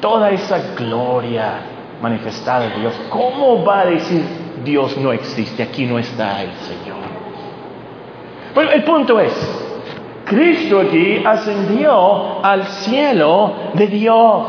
toda 0.00 0.30
esa 0.30 0.74
gloria, 0.76 1.54
manifestada 2.00 2.68
Dios, 2.68 2.94
¿cómo 3.10 3.64
va 3.64 3.80
a 3.80 3.86
decir 3.86 4.22
Dios 4.64 4.96
no 4.96 5.12
existe? 5.12 5.62
Aquí 5.62 5.86
no 5.86 5.98
está 5.98 6.42
el 6.42 6.52
Señor. 6.54 7.11
El 8.54 8.84
punto 8.84 9.18
es, 9.18 9.32
Cristo 10.26 10.80
aquí 10.80 11.22
ascendió 11.24 12.44
al 12.44 12.64
cielo 12.64 13.52
de 13.74 13.86
Dios. 13.86 14.46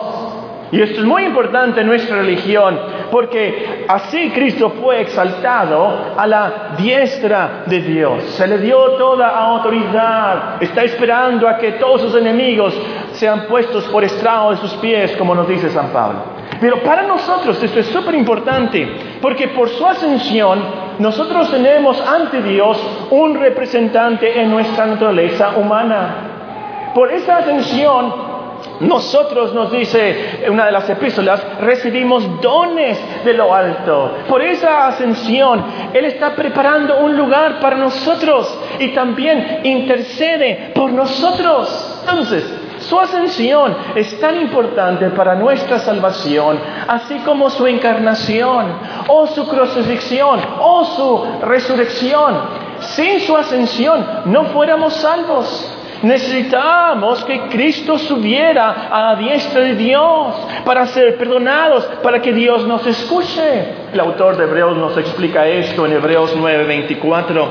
Y 0.72 0.81
esto 0.81 1.01
es 1.01 1.05
muy 1.05 1.24
importante 1.24 1.81
en 1.81 1.88
nuestra 1.88 2.17
religión, 2.17 2.79
porque 3.12 3.86
así 3.88 4.31
Cristo 4.31 4.72
fue 4.81 5.01
exaltado 5.01 6.15
a 6.17 6.25
la 6.25 6.75
diestra 6.77 7.63
de 7.67 7.79
Dios. 7.79 8.24
Se 8.24 8.48
le 8.48 8.57
dio 8.57 8.77
toda 8.98 9.29
autoridad. 9.29 10.62
Está 10.62 10.83
esperando 10.83 11.48
a 11.48 11.60
que 11.60 11.74
todos 11.74 12.01
sus 12.01 12.15
enemigos 12.15 12.74
sean 13.12 13.45
puestos 13.45 13.83
por 13.86 14.03
estrado 14.03 14.51
de 14.51 14.57
sus 14.57 14.74
pies, 14.75 15.15
como 15.15 15.36
nos 15.36 15.48
dice 15.48 15.69
San 15.69 15.89
Pablo. 15.89 16.32
Pero 16.59 16.81
para 16.83 17.03
nosotros 17.03 17.62
esto 17.62 17.79
es 17.79 17.88
súper 17.88 18.15
importante, 18.15 18.88
porque 19.21 19.50
por 19.50 19.69
su 19.69 19.85
ascensión 19.85 20.63
nosotros 21.00 21.50
tenemos 21.51 22.00
ante 22.01 22.41
Dios 22.41 22.81
un 23.09 23.35
representante 23.35 24.41
en 24.41 24.50
nuestra 24.50 24.85
naturaleza 24.85 25.57
humana. 25.57 26.91
Por 26.93 27.12
esa 27.12 27.38
ascensión 27.38 28.33
nosotros, 28.79 29.53
nos 29.53 29.71
dice 29.71 30.45
una 30.50 30.65
de 30.65 30.71
las 30.71 30.89
epístolas, 30.89 31.41
recibimos 31.62 32.41
dones 32.41 33.00
de 33.23 33.33
lo 33.33 33.53
alto. 33.53 34.17
Por 34.27 34.41
esa 34.41 34.88
ascensión, 34.88 35.63
Él 35.93 36.05
está 36.05 36.35
preparando 36.35 37.00
un 37.00 37.15
lugar 37.15 37.59
para 37.59 37.77
nosotros 37.77 38.57
y 38.79 38.89
también 38.89 39.62
intercede 39.63 40.71
por 40.75 40.91
nosotros. 40.91 42.01
Entonces, 42.01 42.43
su 42.83 42.99
ascensión 42.99 43.75
es 43.95 44.19
tan 44.19 44.39
importante 44.39 45.09
para 45.11 45.35
nuestra 45.35 45.79
salvación, 45.79 46.59
así 46.87 47.19
como 47.19 47.49
su 47.49 47.65
encarnación, 47.67 48.67
o 49.07 49.27
su 49.27 49.47
crucifixión, 49.47 50.39
o 50.59 50.85
su 50.85 51.25
resurrección. 51.45 52.63
Sin 52.79 53.21
su 53.21 53.35
ascensión 53.35 54.05
no 54.25 54.45
fuéramos 54.45 54.93
salvos. 54.93 55.69
Necesitamos 56.03 57.23
que 57.23 57.47
Cristo 57.47 57.97
subiera 57.97 58.89
a 58.91 59.13
la 59.13 59.15
diestra 59.15 59.61
de 59.61 59.75
Dios 59.75 60.35
para 60.65 60.85
ser 60.87 61.17
perdonados, 61.17 61.85
para 62.03 62.21
que 62.21 62.33
Dios 62.33 62.67
nos 62.67 62.85
escuche. 62.85 63.73
El 63.93 63.99
autor 64.01 64.35
de 64.35 64.43
Hebreos 64.43 64.75
nos 64.75 64.97
explica 64.97 65.47
esto 65.47 65.85
en 65.85 65.93
Hebreos 65.93 66.35
9:24. 66.35 67.47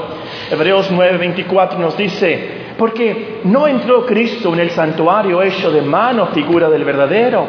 Hebreos 0.50 0.90
9:24 0.90 1.78
nos 1.78 1.96
dice, 1.96 2.61
porque 2.78 3.40
no 3.44 3.66
entró 3.66 4.06
Cristo 4.06 4.52
en 4.52 4.60
el 4.60 4.70
santuario 4.70 5.42
hecho 5.42 5.70
de 5.70 5.82
mano, 5.82 6.28
figura 6.28 6.68
del 6.68 6.84
verdadero, 6.84 7.46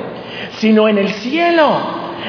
sino 0.58 0.88
en 0.88 0.98
el 0.98 1.10
cielo, 1.10 1.78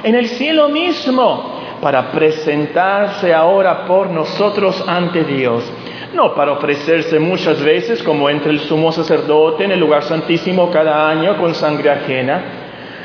en 0.03 0.15
el 0.15 0.29
cielo 0.29 0.69
mismo, 0.69 1.55
para 1.81 2.11
presentarse 2.11 3.35
ahora 3.35 3.85
por 3.85 4.09
nosotros 4.11 4.83
ante 4.87 5.25
Dios. 5.25 5.71
No 6.15 6.35
para 6.35 6.53
ofrecerse 6.53 7.19
muchas 7.19 7.61
veces 7.63 8.03
como 8.03 8.31
entre 8.31 8.53
el 8.53 8.61
sumo 8.61 8.93
sacerdote 8.93 9.65
en 9.65 9.73
el 9.73 9.81
lugar 9.81 10.05
santísimo 10.05 10.71
cada 10.71 11.09
año 11.09 11.37
con 11.37 11.55
sangre 11.55 11.91
ajena. 11.91 12.43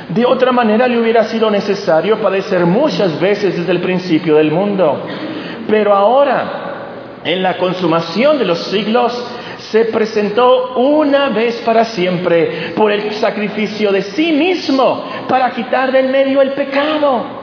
De 0.09 0.25
otra 0.25 0.51
manera 0.51 0.87
le 0.87 0.99
hubiera 0.99 1.23
sido 1.23 1.49
necesario 1.51 2.19
padecer 2.21 2.65
muchas 2.65 3.19
veces 3.19 3.57
desde 3.57 3.71
el 3.71 3.81
principio 3.81 4.35
del 4.35 4.51
mundo. 4.51 5.03
Pero 5.67 5.93
ahora, 5.93 7.19
en 7.23 7.43
la 7.43 7.57
consumación 7.57 8.37
de 8.37 8.45
los 8.45 8.59
siglos, 8.59 9.13
se 9.71 9.85
presentó 9.85 10.73
una 10.75 11.29
vez 11.29 11.61
para 11.61 11.85
siempre 11.85 12.73
por 12.75 12.91
el 12.91 13.13
sacrificio 13.13 13.91
de 13.91 14.01
sí 14.01 14.31
mismo 14.31 15.05
para 15.27 15.51
quitar 15.51 15.91
del 15.91 16.09
medio 16.09 16.41
el 16.41 16.53
pecado. 16.53 17.39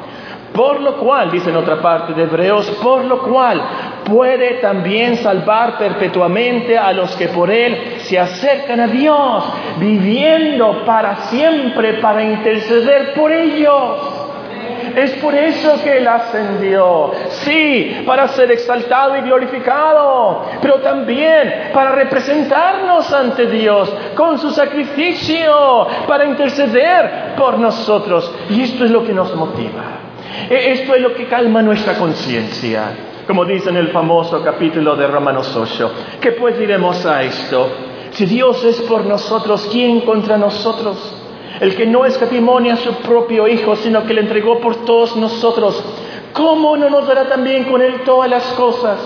Por 0.53 0.81
lo 0.81 0.97
cual, 0.97 1.31
dice 1.31 1.51
en 1.51 1.57
otra 1.57 1.83
parte 1.83 2.15
de 2.15 2.23
Hebreos, 2.23 2.71
por 2.83 3.05
lo 3.05 3.23
cual 3.23 3.63
puede 4.05 4.55
también 4.55 5.17
salvar 5.19 5.77
perpetuamente 5.77 6.79
a 6.79 6.93
los 6.93 7.15
que 7.17 7.29
por 7.29 7.51
Él 7.51 7.97
se 7.99 8.19
acercan 8.19 8.81
a 8.81 8.87
Dios, 8.87 9.45
viviendo 9.79 10.85
para 10.87 11.17
siempre 11.29 11.95
para 11.95 12.25
interceder 12.25 13.13
por 13.13 13.33
ellos. 13.33 14.16
Es 14.95 15.13
por 15.13 15.35
eso 15.35 15.83
que 15.83 15.99
Él 15.99 16.09
ascendió. 16.09 17.13
Sí, 17.29 18.03
para 18.07 18.29
ser 18.29 18.51
exaltado 18.51 19.17
y 19.17 19.21
glorificado, 19.23 20.45
pero 20.61 20.77
también 20.77 21.71
para 21.73 21.93
representarnos 21.93 23.13
ante 23.13 23.47
Dios 23.47 23.93
con 24.15 24.39
su 24.39 24.51
sacrificio, 24.51 25.87
para 26.07 26.25
interceder 26.25 27.35
por 27.37 27.59
nosotros. 27.59 28.33
Y 28.51 28.63
esto 28.63 28.85
es 28.85 28.91
lo 28.91 29.05
que 29.05 29.13
nos 29.13 29.35
motiva. 29.35 29.85
E-, 30.51 30.73
esto 30.73 30.95
es 30.95 31.03
lo 31.03 31.15
que 31.15 31.27
calma 31.27 31.63
nuestra 31.63 31.95
conciencia. 31.95 32.93
Como 33.27 33.45
dice 33.45 33.71
en 33.71 33.77
el 33.77 33.89
famoso 33.89 34.43
capítulo 34.45 34.95
de 34.95 35.07
Romanos 35.07 35.55
8. 35.57 35.93
¿Qué 36.21 36.33
pues 36.33 36.59
diremos 36.59 37.05
a 37.07 37.23
esto? 37.25 37.69
Si 38.13 38.25
Dios 38.25 38.65
es 38.65 38.81
por 38.83 39.05
nosotros, 39.05 39.69
¿quién 39.71 40.03
contra 40.03 40.39
nosotros? 40.39 41.16
El 41.61 41.75
que 41.75 41.87
no 41.87 42.05
escatimonia 42.05 42.75
a 42.75 42.77
su 42.77 42.93
propio 42.97 43.49
Hijo, 43.49 43.77
sino 43.77 44.05
que 44.05 44.15
le 44.15 44.23
entregó 44.23 44.61
por 44.61 44.85
todos 44.85 45.17
nosotros, 45.17 45.83
¿cómo 46.33 46.77
no 46.77 46.91
nos 46.91 47.07
dará 47.07 47.29
también 47.29 47.65
con 47.65 47.81
Él 47.81 48.03
todas 48.05 48.31
las 48.31 48.45
cosas? 48.53 48.99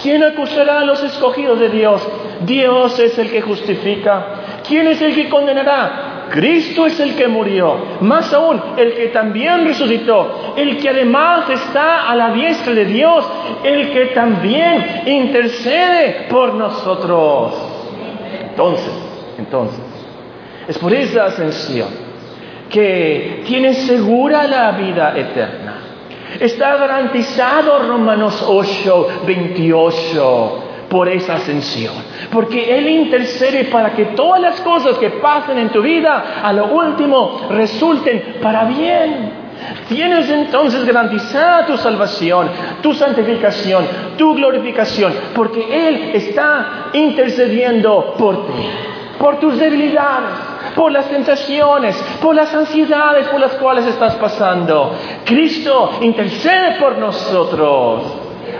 ¿Quién 0.00 0.22
acusará 0.22 0.80
a 0.80 0.84
los 0.84 1.02
escogidos 1.02 1.58
de 1.58 1.70
Dios? 1.70 2.06
Dios 2.42 2.98
es 3.00 3.18
el 3.18 3.30
que 3.30 3.42
justifica. 3.42 4.60
¿Quién 4.66 4.86
es 4.86 5.02
el 5.02 5.14
que 5.14 5.28
condenará? 5.28 6.18
Cristo 6.30 6.86
es 6.86 7.00
el 7.00 7.16
que 7.16 7.26
murió, 7.26 7.76
más 8.00 8.32
aún 8.32 8.60
el 8.76 8.94
que 8.94 9.06
también 9.08 9.64
resucitó, 9.64 10.54
el 10.56 10.76
que 10.76 10.90
además 10.90 11.48
está 11.48 12.08
a 12.08 12.14
la 12.14 12.32
diestra 12.32 12.74
de 12.74 12.84
Dios, 12.84 13.26
el 13.64 13.90
que 13.90 14.06
también 14.06 15.02
intercede 15.06 16.26
por 16.28 16.54
nosotros. 16.54 17.54
Entonces, 18.50 18.92
entonces, 19.38 19.80
es 20.68 20.78
por 20.78 20.92
esa 20.92 21.24
ascensión 21.24 21.88
que 22.70 23.42
tiene 23.46 23.74
segura 23.74 24.46
la 24.46 24.72
vida 24.72 25.14
eterna. 25.16 25.74
Está 26.38 26.76
garantizado 26.76 27.88
Romanos 27.88 28.44
8, 28.46 29.22
28 29.26 30.64
por 30.88 31.08
esa 31.08 31.34
ascensión. 31.34 31.94
Porque 32.30 32.76
Él 32.76 32.88
intercede 32.88 33.64
para 33.64 33.92
que 33.92 34.06
todas 34.06 34.40
las 34.40 34.60
cosas 34.60 34.98
que 34.98 35.10
pasen 35.10 35.58
en 35.58 35.70
tu 35.70 35.82
vida 35.82 36.40
a 36.42 36.52
lo 36.52 36.66
último 36.66 37.48
resulten 37.50 38.36
para 38.42 38.64
bien. 38.64 39.48
Tienes 39.88 40.28
entonces 40.30 40.84
garantizada 40.84 41.66
tu 41.66 41.76
salvación, 41.76 42.48
tu 42.82 42.94
santificación, 42.94 43.84
tu 44.16 44.34
glorificación, 44.34 45.12
porque 45.34 45.88
Él 45.88 46.10
está 46.14 46.90
intercediendo 46.92 48.14
por 48.18 48.46
ti, 48.46 48.68
por 49.18 49.40
tus 49.40 49.58
debilidades, 49.58 50.47
por 50.78 50.92
las 50.92 51.10
tentaciones, 51.10 51.96
por 52.22 52.36
las 52.36 52.54
ansiedades 52.54 53.26
por 53.26 53.40
las 53.40 53.54
cuales 53.54 53.84
estás 53.84 54.14
pasando. 54.14 54.92
Cristo 55.24 55.98
intercede 56.02 56.78
por 56.78 56.96
nosotros. 56.98 58.04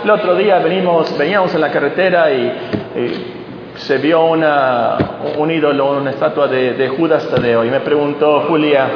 El 0.03 0.11
otro 0.11 0.35
día 0.35 0.59
venimos, 0.59 1.17
veníamos 1.17 1.55
en 1.55 1.61
la 1.61 1.71
carretera 1.71 2.33
y, 2.33 3.35
se 3.77 3.99
vio 3.99 4.25
una, 4.25 4.99
un 5.37 5.49
ídolo, 5.49 5.93
una 5.93 6.11
estatua 6.11 6.49
de, 6.49 6.89
Judas 6.89 7.29
Tadeo. 7.29 7.65
Y 7.65 7.71
me 7.71 7.79
preguntó 7.79 8.41
Julia, 8.49 8.89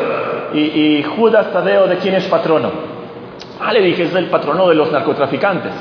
¿y, 0.52 0.58
¿y, 0.58 1.02
Judas 1.04 1.52
Tadeo 1.52 1.86
de 1.86 1.98
quién 1.98 2.16
es 2.16 2.26
patrono? 2.26 2.72
Ah, 3.60 3.72
le 3.72 3.82
dije, 3.82 4.02
es 4.02 4.14
el 4.16 4.26
patrono 4.26 4.68
de 4.68 4.74
los 4.74 4.90
narcotraficantes. 4.90 5.74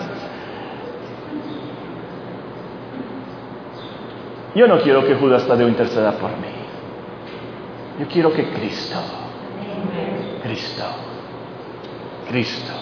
Yo 4.53 4.67
no 4.67 4.77
quiero 4.77 5.03
que 5.03 5.15
Judas 5.15 5.47
Tadeo 5.47 5.67
interceda 5.67 6.11
por 6.11 6.29
mí. 6.29 6.60
Yo 8.01 8.07
quiero 8.07 8.33
que 8.33 8.45
Cristo, 8.45 8.97
Cristo, 10.41 10.83
Cristo 12.27 12.73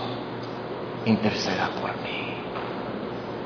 interceda 1.05 1.71
por 1.81 1.89
mí. 2.01 2.35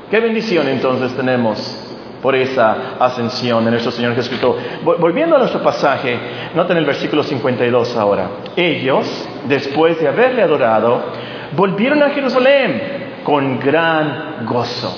Qué 0.08 0.20
bendición 0.20 0.68
entonces 0.68 1.16
tenemos 1.16 1.98
por 2.22 2.36
esa 2.36 2.94
ascensión 3.00 3.64
de 3.64 3.72
nuestro 3.72 3.90
Señor 3.90 4.14
Jesucristo. 4.14 4.56
Volviendo 4.84 5.34
a 5.34 5.40
nuestro 5.40 5.64
pasaje, 5.64 6.16
noten 6.54 6.76
el 6.76 6.84
versículo 6.84 7.24
52 7.24 7.96
ahora. 7.96 8.28
Ellos, 8.54 9.28
después 9.48 9.98
de 9.98 10.06
haberle 10.06 10.42
adorado, 10.42 11.02
volvieron 11.56 12.04
a 12.04 12.10
Jerusalén 12.10 13.22
con 13.24 13.58
gran 13.58 14.46
gozo. 14.46 14.96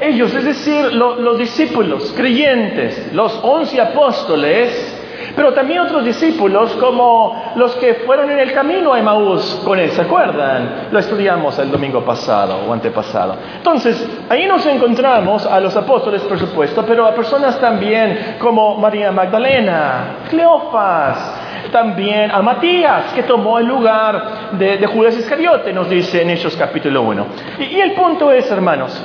Ellos, 0.00 0.34
es 0.34 0.44
decir, 0.46 0.94
los 0.94 1.38
discípulos, 1.38 2.12
creyentes, 2.16 3.12
los 3.12 3.38
once 3.44 3.80
apóstoles, 3.80 4.98
pero 5.34 5.52
también 5.52 5.80
otros 5.80 6.04
discípulos 6.04 6.72
como 6.80 7.52
los 7.56 7.74
que 7.76 7.94
fueron 8.06 8.30
en 8.30 8.38
el 8.38 8.52
camino 8.52 8.92
a 8.92 8.98
Emaús 8.98 9.62
con 9.64 9.78
él, 9.78 9.90
¿se 9.90 10.02
acuerdan? 10.02 10.88
Lo 10.90 10.98
estudiamos 10.98 11.58
el 11.58 11.70
domingo 11.70 12.04
pasado 12.04 12.58
o 12.68 12.72
antepasado. 12.72 13.36
Entonces, 13.56 14.08
ahí 14.28 14.46
nos 14.46 14.64
encontramos 14.66 15.46
a 15.46 15.60
los 15.60 15.76
apóstoles, 15.76 16.22
por 16.22 16.38
supuesto, 16.38 16.84
pero 16.86 17.06
a 17.06 17.14
personas 17.14 17.60
también 17.60 18.36
como 18.38 18.76
María 18.78 19.12
Magdalena, 19.12 20.16
Cleofas, 20.28 21.40
también 21.70 22.30
a 22.30 22.42
Matías, 22.42 23.12
que 23.12 23.22
tomó 23.22 23.58
el 23.58 23.66
lugar 23.66 24.50
de, 24.52 24.86
Judas 24.86 25.16
Iscariote, 25.16 25.72
nos 25.72 25.88
dice 25.88 26.22
en 26.22 26.30
Hechos 26.30 26.56
capítulo 26.56 27.02
1. 27.02 27.26
y 27.70 27.80
el 27.80 27.92
punto 27.92 28.30
es, 28.30 28.50
hermanos, 28.50 29.00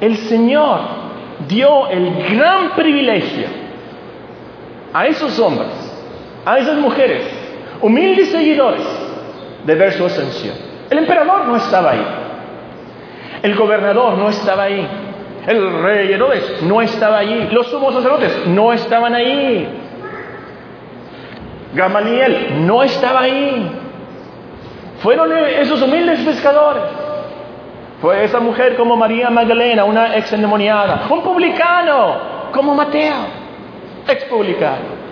el 0.00 0.16
Señor 0.16 1.01
dio 1.48 1.88
el 1.88 2.34
gran 2.34 2.70
privilegio 2.70 3.46
a 4.92 5.06
esos 5.06 5.38
hombres, 5.38 5.70
a 6.44 6.58
esas 6.58 6.78
mujeres, 6.78 7.22
humildes 7.80 8.30
seguidores, 8.30 8.86
de 9.64 9.74
ver 9.74 9.92
su 9.92 10.04
ascensión. 10.04 10.54
El 10.90 10.98
emperador 10.98 11.46
no 11.46 11.56
estaba 11.56 11.92
ahí. 11.92 12.06
El 13.42 13.54
gobernador 13.54 14.18
no 14.18 14.28
estaba 14.28 14.64
ahí. 14.64 14.86
El 15.46 15.82
rey 15.82 16.12
Herodes 16.12 16.62
no 16.62 16.82
estaba 16.82 17.18
allí. 17.18 17.48
Los 17.50 17.68
sumos 17.68 17.94
sacerdotes 17.94 18.46
no 18.46 18.72
estaban 18.72 19.14
ahí. 19.14 19.68
Gamaliel 21.74 22.66
no 22.66 22.82
estaba 22.82 23.22
ahí. 23.22 23.70
Fueron 25.00 25.32
esos 25.32 25.80
humildes 25.82 26.20
pescadores 26.20 27.01
fue 28.02 28.24
esa 28.24 28.40
mujer 28.40 28.74
como 28.76 28.96
María 28.96 29.30
Magdalena, 29.30 29.84
una 29.84 30.16
ex 30.16 30.32
endemoniada. 30.32 31.06
Un 31.08 31.22
publicano 31.22 32.50
como 32.52 32.74
Mateo, 32.74 33.14
ex 34.08 34.24
publicano. 34.24 35.02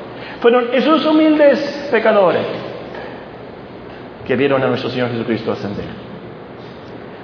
Fueron 0.41 0.71
esos 0.73 1.07
humildes 1.07 1.89
pecadores 1.93 2.45
que 4.27 4.35
vieron 4.35 4.61
a 4.65 4.67
nuestro 4.67 4.91
Señor 4.91 5.09
Jesucristo 5.11 5.53
ascender. 5.53 5.85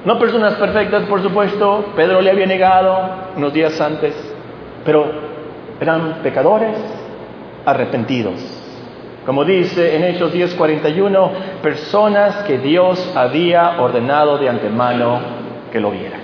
No 0.05 0.16
personas 0.20 0.55
perfectas, 0.55 1.02
por 1.07 1.20
supuesto. 1.20 1.87
Pedro 1.96 2.20
le 2.20 2.31
había 2.31 2.46
negado 2.46 3.11
unos 3.37 3.52
días 3.52 3.81
antes, 3.81 4.14
pero 4.85 5.11
eran 5.81 6.20
pecadores 6.22 6.76
arrepentidos. 7.64 8.40
Como 9.26 9.44
dice 9.44 9.96
en 9.96 10.05
Hechos 10.05 10.33
10:41, 10.33 11.33
personas 11.61 12.44
que 12.44 12.59
Dios 12.59 13.12
había 13.16 13.81
ordenado 13.81 14.38
de 14.38 14.48
antemano 14.48 15.36
que 15.70 15.81
lo 15.81 15.90
vieran. 15.90 16.20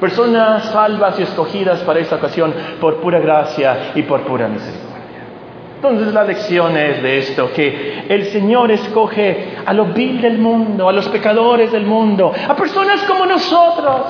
Personas 0.00 0.64
salvas 0.66 1.18
y 1.18 1.22
escogidas 1.22 1.80
para 1.80 2.00
esta 2.00 2.16
ocasión 2.16 2.52
por 2.80 3.00
pura 3.00 3.18
gracia 3.18 3.92
y 3.94 4.02
por 4.02 4.22
pura 4.22 4.46
misericordia. 4.46 4.86
Entonces 5.76 6.12
la 6.12 6.24
lección 6.24 6.76
es 6.76 7.02
de 7.02 7.18
esto, 7.18 7.50
que 7.52 8.04
el 8.08 8.26
Señor 8.26 8.70
escoge 8.70 9.56
a 9.64 9.72
lo 9.72 9.86
vil 9.86 10.20
del 10.20 10.38
mundo, 10.38 10.88
a 10.88 10.92
los 10.92 11.08
pecadores 11.08 11.72
del 11.72 11.86
mundo, 11.86 12.32
a 12.48 12.54
personas 12.56 13.02
como 13.04 13.24
nosotros, 13.24 14.02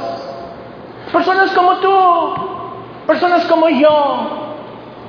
personas 1.12 1.52
como 1.52 1.76
tú, 1.76 3.06
personas 3.06 3.44
como 3.46 3.68
yo, 3.68 4.54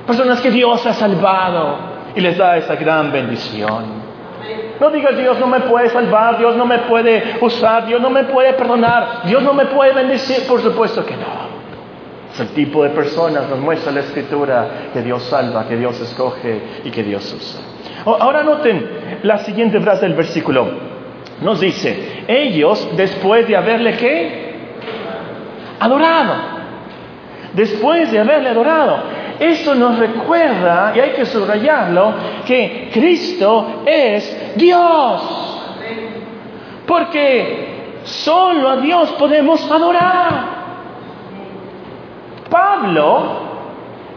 personas 0.06 0.40
que 0.40 0.50
Dios 0.50 0.84
ha 0.86 0.94
salvado 0.94 1.76
y 2.14 2.20
les 2.20 2.36
da 2.38 2.56
esa 2.56 2.76
gran 2.76 3.10
bendición. 3.12 4.07
No 4.80 4.90
digas 4.90 5.16
Dios 5.16 5.38
no 5.38 5.46
me 5.46 5.60
puede 5.60 5.90
salvar, 5.90 6.38
Dios 6.38 6.56
no 6.56 6.64
me 6.64 6.78
puede 6.80 7.36
usar, 7.40 7.86
Dios 7.86 8.00
no 8.00 8.10
me 8.10 8.24
puede 8.24 8.52
perdonar, 8.52 9.22
Dios 9.24 9.42
no 9.42 9.52
me 9.52 9.66
puede 9.66 9.92
bendecir. 9.92 10.46
Por 10.46 10.60
supuesto 10.62 11.04
que 11.04 11.16
no. 11.16 11.48
Es 12.32 12.40
el 12.40 12.48
tipo 12.48 12.84
de 12.84 12.90
personas, 12.90 13.48
nos 13.48 13.58
muestra 13.58 13.90
la 13.90 14.00
escritura, 14.00 14.68
que 14.92 15.02
Dios 15.02 15.22
salva, 15.24 15.66
que 15.66 15.76
Dios 15.76 15.98
escoge 16.00 16.60
y 16.84 16.90
que 16.90 17.02
Dios 17.02 17.32
usa. 17.32 17.60
Ahora 18.04 18.42
noten 18.42 19.20
la 19.22 19.38
siguiente 19.38 19.80
frase 19.80 20.02
del 20.02 20.14
versículo. 20.14 20.66
Nos 21.40 21.60
dice, 21.60 22.24
ellos 22.26 22.88
después 22.96 23.46
de 23.48 23.56
haberle 23.56 23.96
qué? 23.96 24.48
Adorado. 25.80 26.34
Después 27.54 28.10
de 28.12 28.18
haberle 28.18 28.50
adorado. 28.50 29.02
Esto 29.38 29.74
nos 29.74 29.98
recuerda, 29.98 30.92
y 30.94 31.00
hay 31.00 31.10
que 31.10 31.24
subrayarlo, 31.26 32.14
que 32.46 32.90
Cristo 32.92 33.82
es 33.86 34.54
Dios. 34.56 35.64
Porque 36.86 38.00
solo 38.04 38.68
a 38.70 38.76
Dios 38.78 39.12
podemos 39.12 39.70
adorar. 39.70 40.58
Pablo 42.50 43.48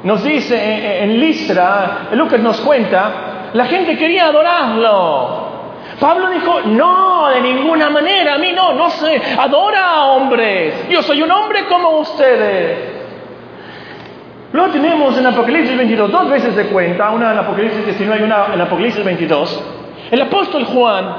nos 0.03 0.23
dice 0.23 1.03
en 1.03 1.19
Listra, 1.19 2.07
Lucas 2.13 2.39
nos 2.39 2.59
cuenta, 2.61 3.49
La 3.53 3.65
gente 3.65 3.97
quería 3.97 4.27
adorarlo. 4.27 5.51
Pablo 5.99 6.29
dijo, 6.29 6.61
no, 6.61 7.27
de 7.29 7.41
ninguna 7.41 7.89
manera, 7.89 8.35
a 8.35 8.37
mí 8.37 8.53
no, 8.53 8.73
no 8.73 8.89
sé, 8.89 9.21
adora 9.37 9.87
a 9.87 10.05
hombres, 10.05 10.89
yo 10.89 11.03
soy 11.03 11.21
un 11.21 11.29
hombre 11.29 11.65
como 11.67 11.99
ustedes. 11.99 12.90
Luego 14.53 14.69
tenemos 14.71 15.17
en 15.17 15.25
Apocalipsis 15.25 15.77
22, 15.77 16.11
dos 16.11 16.29
veces 16.29 16.55
de 16.55 16.65
cuenta, 16.65 17.11
una 17.11 17.31
en 17.31 17.39
Apocalipsis 17.39 17.85
19 17.85 18.21
y 18.21 18.23
una 18.23 18.47
en 18.53 18.61
Apocalipsis 18.61 19.03
22. 19.03 19.63
El 20.11 20.21
apóstol 20.21 20.65
Juan 20.65 21.15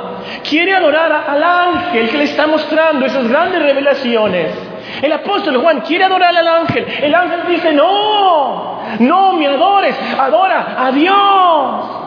quiere 0.47 0.75
adorar 0.75 1.25
al 1.27 1.43
ángel 1.43 2.11
que 2.11 2.19
le 2.19 2.25
está 2.25 2.47
mostrando 2.47 3.07
esas 3.07 3.27
grandes 3.27 3.63
revelaciones. 3.63 4.53
El 5.01 5.13
apóstol 5.13 5.57
Juan 5.63 5.81
quiere 5.81 6.05
adorar 6.05 6.37
al 6.37 6.47
ángel. 6.47 6.87
El 7.01 7.15
ángel 7.15 7.41
dice, 7.49 7.73
no, 7.73 8.81
no 8.99 9.33
me 9.33 9.47
adores, 9.47 9.97
adora 10.19 10.77
a 10.79 10.93
Dios. 10.93 12.03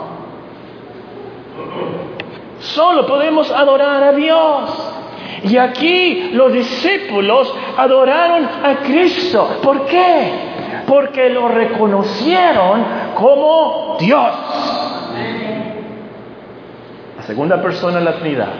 Solo 2.60 3.08
podemos 3.08 3.50
adorar 3.50 4.04
a 4.04 4.12
Dios. 4.12 4.92
Y 5.44 5.58
aquí 5.58 6.30
los 6.34 6.54
discípulos 6.54 7.52
adoraron 7.78 8.48
a 8.64 8.76
Cristo. 8.84 9.58
¿Por 9.64 9.88
qué? 9.88 10.55
Porque 10.88 11.30
lo 11.30 11.48
reconocieron 11.48 12.84
como 13.16 13.98
Dios. 14.00 14.32
La 17.18 17.24
segunda 17.24 17.62
persona 17.62 18.00
de 18.00 18.06
la 18.06 18.16
Trinidad. 18.16 18.54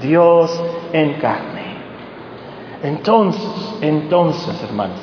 Dios 0.00 0.62
en 0.92 1.14
carne. 1.14 1.66
Entonces, 2.82 3.78
entonces, 3.80 4.62
hermanos, 4.62 5.00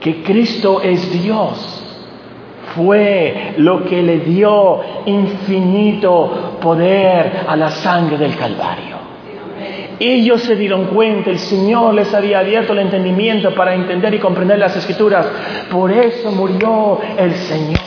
que 0.00 0.22
Cristo 0.22 0.82
es 0.82 1.10
Dios 1.22 1.84
fue 2.74 3.54
lo 3.58 3.84
que 3.84 4.02
le 4.02 4.18
dio 4.20 4.80
infinito 5.06 6.58
poder 6.60 7.44
a 7.46 7.56
la 7.56 7.70
sangre 7.70 8.18
del 8.18 8.36
Calvario. 8.36 8.93
Ellos 10.00 10.42
se 10.42 10.56
dieron 10.56 10.86
cuenta, 10.86 11.30
el 11.30 11.38
Señor 11.38 11.94
les 11.94 12.12
había 12.12 12.40
abierto 12.40 12.72
el 12.72 12.80
entendimiento 12.80 13.54
para 13.54 13.74
entender 13.74 14.14
y 14.14 14.18
comprender 14.18 14.58
las 14.58 14.76
escrituras. 14.76 15.26
Por 15.70 15.92
eso 15.92 16.32
murió 16.32 17.00
el 17.16 17.34
Señor. 17.34 17.80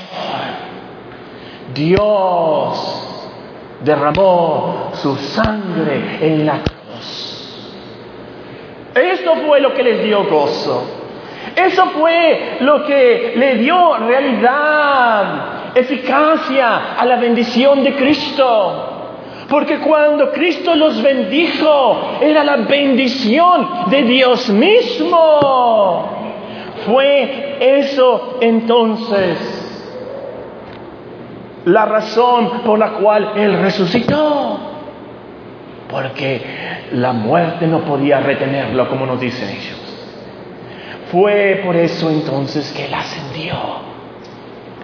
Dios 1.74 3.18
derramó 3.84 4.92
su 4.94 5.16
sangre 5.16 6.18
en 6.22 6.46
la 6.46 6.60
cruz. 6.60 6.78
Esto 8.96 9.36
fue 9.46 9.60
lo 9.60 9.74
que 9.74 9.84
les 9.84 10.04
dio 10.04 10.24
gozo. 10.26 10.84
Eso 11.56 11.86
fue 11.88 12.58
lo 12.62 12.86
que 12.86 13.34
le 13.36 13.56
dio 13.56 13.98
realidad, 13.98 15.74
eficacia 15.76 16.94
a 16.96 17.06
la 17.06 17.18
bendición 17.18 17.84
de 17.84 17.96
Cristo. 17.96 18.97
Porque 19.50 19.80
cuando 19.80 20.32
Cristo 20.32 20.76
los 20.76 21.02
bendijo, 21.02 22.18
era 22.22 22.44
la 22.44 22.58
bendición 22.58 23.90
de 23.90 24.04
Dios 24.04 24.50
mismo. 24.50 26.10
Fue 26.86 27.58
eso 27.60 28.38
entonces 28.42 29.64
la 31.66 31.86
razón 31.86 32.62
por 32.66 32.80
la 32.80 32.94
cual 32.94 33.34
Él 33.36 33.60
resucitó. 33.62 34.60
Porque 35.90 36.42
la 36.92 37.14
muerte 37.14 37.68
no 37.68 37.82
podía 37.82 38.20
retenerlo, 38.20 38.90
como 38.90 39.06
nos 39.06 39.20
dicen 39.20 39.50
ellos. 39.50 39.78
Fue 41.12 41.62
por 41.66 41.76
eso 41.78 42.10
entonces 42.10 42.72
que 42.74 42.86
Él 42.86 42.94
ascendió 42.94 43.56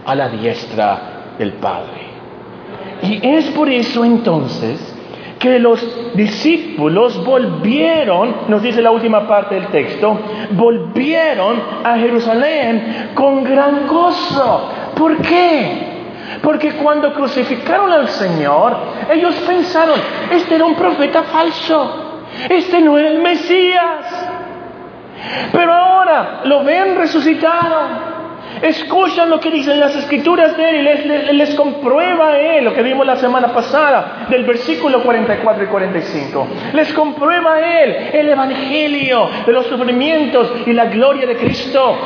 a 0.05 0.15
la 0.15 0.29
diestra 0.29 1.35
del 1.37 1.53
Padre. 1.53 2.12
Y 3.03 3.19
es 3.21 3.49
por 3.51 3.69
eso 3.69 4.05
entonces 4.05 4.93
que 5.39 5.59
los 5.59 6.15
discípulos 6.15 7.21
volvieron, 7.25 8.33
nos 8.47 8.61
dice 8.61 8.81
la 8.81 8.91
última 8.91 9.27
parte 9.27 9.55
del 9.55 9.67
texto, 9.67 10.17
volvieron 10.51 11.61
a 11.83 11.97
Jerusalén 11.97 13.11
con 13.13 13.43
gran 13.43 13.85
gozo. 13.87 14.71
¿Por 14.95 15.17
qué? 15.17 15.93
Porque 16.41 16.71
cuando 16.75 17.13
crucificaron 17.13 17.91
al 17.91 18.07
Señor, 18.07 18.77
ellos 19.11 19.35
pensaron, 19.45 19.99
este 20.31 20.55
era 20.55 20.63
un 20.63 20.75
profeta 20.75 21.23
falso, 21.23 22.23
este 22.49 22.79
no 22.79 22.97
era 22.97 23.09
el 23.09 23.19
Mesías. 23.19 24.29
Pero 25.51 25.73
ahora 25.73 26.41
lo 26.45 26.63
ven 26.63 26.95
resucitado. 26.97 28.12
Escuchan 28.61 29.29
lo 29.29 29.39
que 29.39 29.51
dicen 29.51 29.79
las 29.79 29.95
escrituras 29.95 30.55
de 30.55 30.69
él 30.69 31.27
y 31.31 31.33
les, 31.33 31.55
comprueba 31.55 32.37
él 32.37 32.63
lo 32.63 32.73
que 32.73 32.81
vimos 32.81 33.05
la 33.05 33.17
semana 33.17 33.53
pasada 33.53 34.27
del 34.29 34.43
versículo 34.45 35.03
44 35.03 35.63
y 35.63 35.67
45. 35.67 36.47
Les 36.73 36.93
comprueba 36.93 37.59
él 37.59 38.09
el 38.13 38.29
evangelio 38.29 39.29
de 39.45 39.51
los 39.51 39.65
sufrimientos 39.67 40.51
y 40.65 40.73
la 40.73 40.85
gloria 40.85 41.25
de 41.25 41.35
Cristo. 41.35 41.97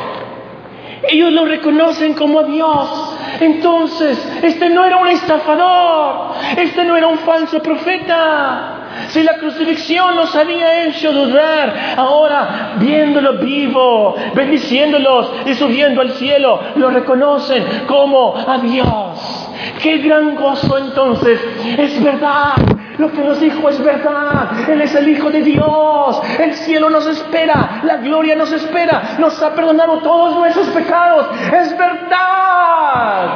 Ellos 1.08 1.32
lo 1.32 1.44
reconocen 1.44 2.14
como 2.14 2.42
Dios. 2.42 3.16
Entonces, 3.40 4.18
este 4.42 4.68
no 4.68 4.84
era 4.84 4.96
un 4.96 5.08
estafador, 5.08 6.32
este 6.56 6.84
no 6.84 6.96
era 6.96 7.06
un 7.06 7.18
falso 7.18 7.62
profeta. 7.62 8.77
Si 9.08 9.22
la 9.22 9.34
crucifixión 9.34 10.16
los 10.16 10.34
había 10.34 10.84
hecho 10.84 11.12
dudar, 11.12 11.74
ahora 11.96 12.74
viéndolo 12.78 13.38
vivo, 13.38 14.16
bendiciéndolos 14.34 15.32
y 15.46 15.54
subiendo 15.54 16.00
al 16.00 16.10
cielo, 16.12 16.60
lo 16.76 16.90
reconocen 16.90 17.64
como 17.86 18.34
a 18.36 18.58
Dios. 18.58 19.48
Qué 19.82 19.98
gran 19.98 20.34
gozo 20.34 20.78
entonces. 20.78 21.40
Es 21.76 22.02
verdad. 22.02 22.54
Lo 22.98 23.10
que 23.12 23.22
nos 23.22 23.40
dijo 23.40 23.68
es 23.68 23.82
verdad. 23.82 24.68
Él 24.68 24.80
es 24.82 24.94
el 24.94 25.08
Hijo 25.08 25.30
de 25.30 25.42
Dios. 25.42 26.20
El 26.38 26.54
cielo 26.54 26.90
nos 26.90 27.06
espera. 27.06 27.80
La 27.84 27.98
gloria 27.98 28.34
nos 28.34 28.52
espera. 28.52 29.16
Nos 29.18 29.40
ha 29.42 29.54
perdonado 29.54 29.98
todos 29.98 30.36
nuestros 30.36 30.68
pecados. 30.68 31.28
Es 31.52 31.76
verdad. 31.78 33.26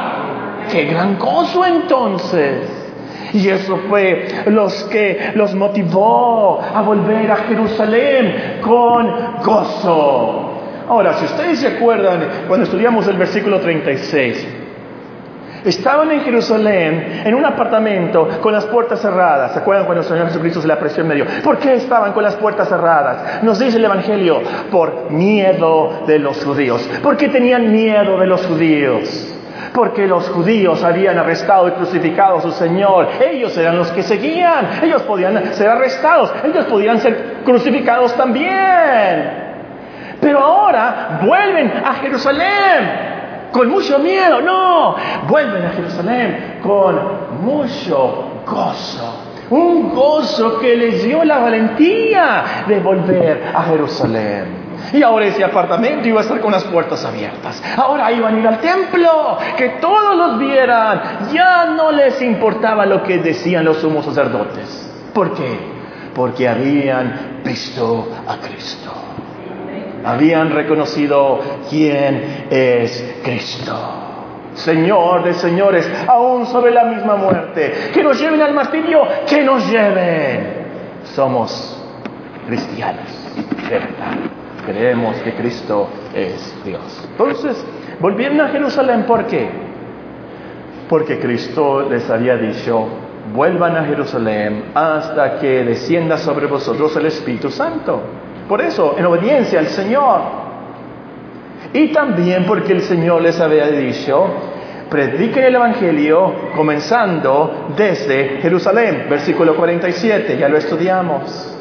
Qué 0.69 0.85
gran 0.85 1.17
gozo 1.17 1.65
entonces. 1.65 2.72
Y 3.43 3.49
eso 3.49 3.77
fue 3.89 4.27
los 4.47 4.83
que 4.85 5.31
los 5.35 5.53
motivó 5.55 6.61
a 6.61 6.81
volver 6.81 7.31
a 7.31 7.37
Jerusalén 7.37 8.59
con 8.61 9.41
gozo. 9.43 10.51
Ahora, 10.87 11.13
si 11.13 11.25
ustedes 11.25 11.59
se 11.59 11.67
acuerdan, 11.67 12.45
cuando 12.47 12.65
estudiamos 12.65 13.07
el 13.07 13.17
versículo 13.17 13.59
36, 13.59 14.47
estaban 15.65 16.11
en 16.11 16.21
Jerusalén, 16.21 17.23
en 17.25 17.33
un 17.33 17.45
apartamento, 17.45 18.27
con 18.41 18.53
las 18.53 18.65
puertas 18.65 19.01
cerradas. 19.01 19.53
¿Se 19.53 19.59
acuerdan 19.59 19.85
cuando 19.85 20.03
el 20.03 20.07
Señor 20.07 20.27
Jesucristo 20.27 20.61
se 20.61 20.67
le 20.67 20.73
apreció 20.73 21.01
en 21.01 21.07
medio? 21.07 21.25
¿Por 21.43 21.57
qué 21.57 21.73
estaban 21.75 22.13
con 22.13 22.21
las 22.21 22.35
puertas 22.35 22.67
cerradas? 22.67 23.41
Nos 23.43 23.57
dice 23.59 23.77
el 23.77 23.85
Evangelio, 23.85 24.41
por 24.69 25.09
miedo 25.09 26.03
de 26.05 26.19
los 26.19 26.43
judíos. 26.43 26.87
¿Por 27.01 27.17
qué 27.17 27.29
tenían 27.29 27.71
miedo 27.71 28.19
de 28.19 28.27
los 28.27 28.45
judíos? 28.45 29.32
Porque 29.73 30.07
los 30.07 30.29
judíos 30.29 30.83
habían 30.83 31.17
arrestado 31.17 31.67
y 31.67 31.71
crucificado 31.71 32.37
a 32.37 32.41
su 32.41 32.51
Señor. 32.51 33.09
Ellos 33.19 33.57
eran 33.57 33.77
los 33.77 33.91
que 33.91 34.03
seguían, 34.03 34.79
ellos 34.83 35.01
podían 35.03 35.53
ser 35.53 35.69
arrestados, 35.69 36.31
ellos 36.43 36.65
podían 36.65 36.99
ser 36.99 37.41
crucificados 37.43 38.13
también. 38.15 39.41
Pero 40.21 40.39
ahora 40.39 41.19
vuelven 41.23 41.73
a 41.83 41.95
Jerusalén 41.95 43.11
con 43.51 43.69
mucho 43.69 43.99
miedo, 43.99 44.41
no, 44.41 44.95
vuelven 45.27 45.65
a 45.65 45.69
Jerusalén 45.71 46.59
con 46.61 47.43
mucho 47.43 48.41
gozo. 48.45 49.19
Un 49.49 49.93
gozo 49.93 50.59
que 50.59 50.75
les 50.75 51.03
dio 51.03 51.23
la 51.23 51.39
valentía 51.39 52.43
de 52.67 52.79
volver 52.79 53.51
a 53.53 53.63
Jerusalén. 53.63 54.62
Y 54.91 55.01
ahora 55.01 55.25
ese 55.25 55.43
apartamento 55.43 56.07
iba 56.07 56.19
a 56.19 56.23
estar 56.23 56.39
con 56.41 56.51
las 56.51 56.63
puertas 56.65 57.03
abiertas. 57.05 57.63
Ahora 57.77 58.11
iban 58.11 58.35
a 58.35 58.39
ir 58.39 58.47
al 58.47 58.59
templo, 58.59 59.37
que 59.57 59.69
todos 59.81 60.15
los 60.15 60.39
vieran. 60.39 61.29
Ya 61.31 61.65
no 61.65 61.91
les 61.91 62.21
importaba 62.21 62.85
lo 62.85 63.03
que 63.03 63.19
decían 63.19 63.63
los 63.63 63.77
sumos 63.77 64.05
sacerdotes. 64.05 64.91
¿Por 65.13 65.33
qué? 65.33 65.57
Porque 66.13 66.47
habían 66.47 67.41
visto 67.43 68.09
a 68.27 68.37
Cristo. 68.37 68.91
Habían 70.05 70.51
reconocido 70.51 71.39
quién 71.69 72.47
es 72.49 73.21
Cristo. 73.23 73.75
Señor 74.53 75.23
de 75.23 75.33
señores, 75.33 75.89
aún 76.07 76.45
sobre 76.45 76.71
la 76.71 76.83
misma 76.83 77.15
muerte. 77.15 77.89
Que 77.93 78.03
nos 78.03 78.19
lleven 78.19 78.41
al 78.41 78.53
martirio, 78.53 79.07
que 79.25 79.41
nos 79.43 79.67
lleven. 79.71 81.01
Somos 81.15 81.79
cristianos, 82.45 83.07
verdad 83.69 84.42
creemos 84.65 85.15
que 85.17 85.33
Cristo 85.33 85.89
es 86.13 86.55
Dios. 86.63 87.07
Entonces, 87.11 87.65
volvieron 87.99 88.41
a 88.41 88.49
Jerusalén, 88.49 89.03
¿por 89.03 89.25
qué? 89.25 89.49
Porque 90.89 91.19
Cristo 91.19 91.87
les 91.89 92.09
había 92.09 92.37
dicho, 92.37 92.87
vuelvan 93.33 93.75
a 93.77 93.85
Jerusalén 93.85 94.71
hasta 94.73 95.39
que 95.39 95.63
descienda 95.63 96.17
sobre 96.17 96.47
vosotros 96.47 96.95
el 96.97 97.05
Espíritu 97.05 97.49
Santo. 97.49 98.01
Por 98.47 98.61
eso, 98.61 98.95
en 98.97 99.05
obediencia 99.05 99.59
al 99.59 99.67
Señor. 99.67 100.21
Y 101.73 101.91
también 101.91 102.45
porque 102.45 102.73
el 102.73 102.81
Señor 102.81 103.21
les 103.21 103.39
había 103.39 103.67
dicho, 103.67 104.27
prediquen 104.89 105.45
el 105.45 105.55
Evangelio 105.55 106.33
comenzando 106.55 107.69
desde 107.75 108.41
Jerusalén. 108.41 109.07
Versículo 109.09 109.55
47, 109.55 110.37
ya 110.37 110.49
lo 110.49 110.57
estudiamos. 110.57 111.52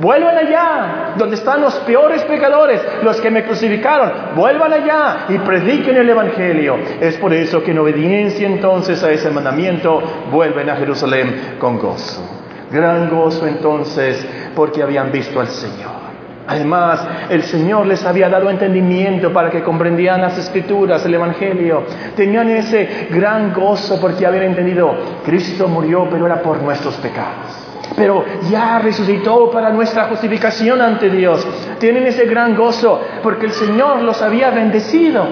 Vuelvan 0.00 0.38
allá, 0.38 1.14
donde 1.16 1.34
están 1.34 1.60
los 1.60 1.74
peores 1.80 2.22
pecadores, 2.22 2.80
los 3.02 3.20
que 3.20 3.30
me 3.30 3.44
crucificaron. 3.44 4.36
Vuelvan 4.36 4.72
allá 4.72 5.26
y 5.28 5.38
prediquen 5.38 5.96
el 5.96 6.08
Evangelio. 6.08 6.76
Es 7.00 7.16
por 7.16 7.32
eso 7.32 7.64
que 7.64 7.72
en 7.72 7.80
obediencia 7.80 8.46
entonces 8.46 9.02
a 9.02 9.10
ese 9.10 9.30
mandamiento 9.30 10.00
vuelven 10.30 10.70
a 10.70 10.76
Jerusalén 10.76 11.56
con 11.58 11.78
gozo. 11.78 12.22
Gran 12.70 13.10
gozo 13.10 13.48
entonces 13.48 14.24
porque 14.54 14.82
habían 14.82 15.10
visto 15.10 15.40
al 15.40 15.48
Señor. 15.48 15.98
Además, 16.46 17.06
el 17.28 17.42
Señor 17.42 17.86
les 17.86 18.04
había 18.04 18.28
dado 18.28 18.48
entendimiento 18.50 19.32
para 19.32 19.50
que 19.50 19.62
comprendieran 19.62 20.20
las 20.20 20.38
escrituras, 20.38 21.04
el 21.04 21.14
Evangelio. 21.14 21.82
Tenían 22.14 22.48
ese 22.50 23.08
gran 23.10 23.52
gozo 23.52 24.00
porque 24.00 24.24
habían 24.24 24.44
entendido, 24.44 24.94
Cristo 25.24 25.66
murió, 25.66 26.06
pero 26.08 26.24
era 26.24 26.40
por 26.40 26.62
nuestros 26.62 26.94
pecados 26.98 27.67
pero 27.96 28.24
ya 28.50 28.78
resucitó 28.78 29.50
para 29.50 29.70
nuestra 29.70 30.04
justificación 30.04 30.80
ante 30.80 31.10
Dios. 31.10 31.46
Tienen 31.78 32.06
ese 32.06 32.26
gran 32.26 32.54
gozo 32.54 33.00
porque 33.22 33.46
el 33.46 33.52
Señor 33.52 34.02
los 34.02 34.22
había 34.22 34.50
bendecido, 34.50 35.26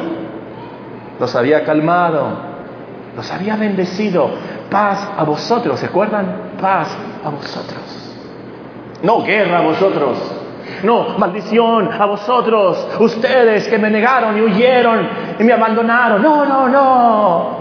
los 1.18 1.34
había 1.34 1.64
calmado, 1.64 2.28
los 3.14 3.30
había 3.30 3.56
bendecido. 3.56 4.30
Paz 4.70 5.08
a 5.16 5.22
vosotros, 5.22 5.78
¿se 5.78 5.86
acuerdan? 5.86 6.52
Paz 6.60 6.96
a 7.24 7.30
vosotros. 7.30 8.14
No 9.02 9.22
guerra 9.22 9.58
a 9.58 9.62
vosotros. 9.62 10.18
No, 10.82 11.16
maldición 11.18 11.90
a 11.92 12.04
vosotros, 12.06 12.88
ustedes 12.98 13.68
que 13.68 13.78
me 13.78 13.88
negaron 13.88 14.36
y 14.36 14.40
huyeron 14.42 15.08
y 15.38 15.44
me 15.44 15.52
abandonaron. 15.52 16.20
No, 16.20 16.44
no, 16.44 16.68
no. 16.68 17.58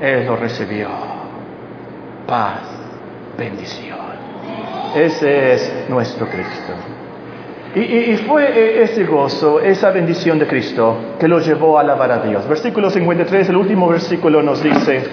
Él 0.00 0.26
lo 0.26 0.36
recibió. 0.36 0.88
Paz, 2.26 2.60
bendición. 3.36 3.97
Ese 4.94 5.54
es 5.54 5.86
nuestro 5.88 6.26
Cristo. 6.28 6.72
Y, 7.74 8.16
fue 8.26 8.44
eh, 8.44 8.82
ese 8.82 9.04
gozo, 9.04 9.60
esa 9.60 9.90
bendición 9.90 10.38
de 10.38 10.46
Cristo 10.46 10.96
que 11.20 11.28
lo 11.28 11.38
llevó 11.38 11.78
a 11.78 11.82
alabar 11.82 12.10
a 12.10 12.18
Dios. 12.18 12.48
Versículo 12.48 12.90
53, 12.90 13.50
el 13.50 13.56
último 13.56 13.88
versículo 13.88 14.42
nos 14.42 14.62
dice, 14.62 15.04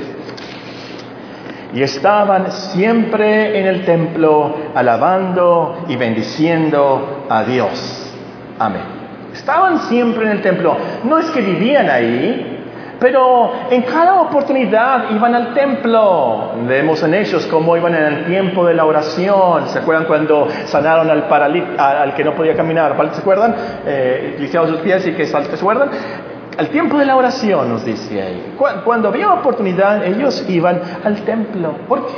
y 1.74 1.82
estaban 1.84 2.52
siempre 2.52 3.60
en 3.60 3.68
el 3.68 3.84
templo 3.84 4.56
alabando 4.74 5.86
y 5.90 5.98
bendiciendo 5.98 7.26
a 7.30 7.44
Dios. 7.44 8.14
Amén. 8.58 8.84
Estaban 9.34 9.82
siempre 9.82 10.26
en 10.26 10.32
el 10.32 10.42
templo. 10.42 10.78
No 11.04 11.18
es 11.18 11.30
que 11.32 11.42
vivían 11.42 11.90
ahí, 11.90 12.55
pero 13.00 13.52
en 13.70 13.82
cada 13.84 14.22
oportunidad 14.22 15.10
iban 15.12 15.36
al 15.36 15.54
templo. 15.54 16.52
Vemos 16.68 17.04
en 17.04 17.14
ellos 17.14 17.46
cómo 17.48 17.76
iban 17.76 17.94
en 17.96 18.04
el 18.04 18.26
tiempo 18.26 18.66
de 18.66 18.74
la 18.74 18.86
oración. 18.86 19.68
¿Se 19.68 19.80
acuerdan 19.80 20.06
cuando 20.06 20.48
sanaron 20.66 21.10
al 21.10 21.28
paralítico, 21.28 21.82
al 21.82 22.14
que 22.14 22.24
no 22.24 22.34
podía 22.34 22.56
caminar? 22.56 22.96
¿Se 23.14 23.22
acuerdan? 23.22 23.56
Eh, 23.86 24.50
sus 24.68 24.80
pies 24.80 25.06
y 25.08 25.12
que 25.14 25.26
¿se 25.26 25.38
acuerdan? 25.38 25.90
Al 26.58 26.70
tiempo 26.70 26.98
de 26.98 27.06
la 27.06 27.18
oración 27.18 27.70
nos 27.70 27.84
dice 27.84 28.22
ahí. 28.22 28.56
Cuando 28.86 29.10
había 29.10 29.34
oportunidad, 29.34 30.06
ellos 30.06 30.46
iban 30.48 30.80
al 31.04 31.22
templo. 31.24 31.76
¿Por 31.88 32.06
qué? 32.06 32.14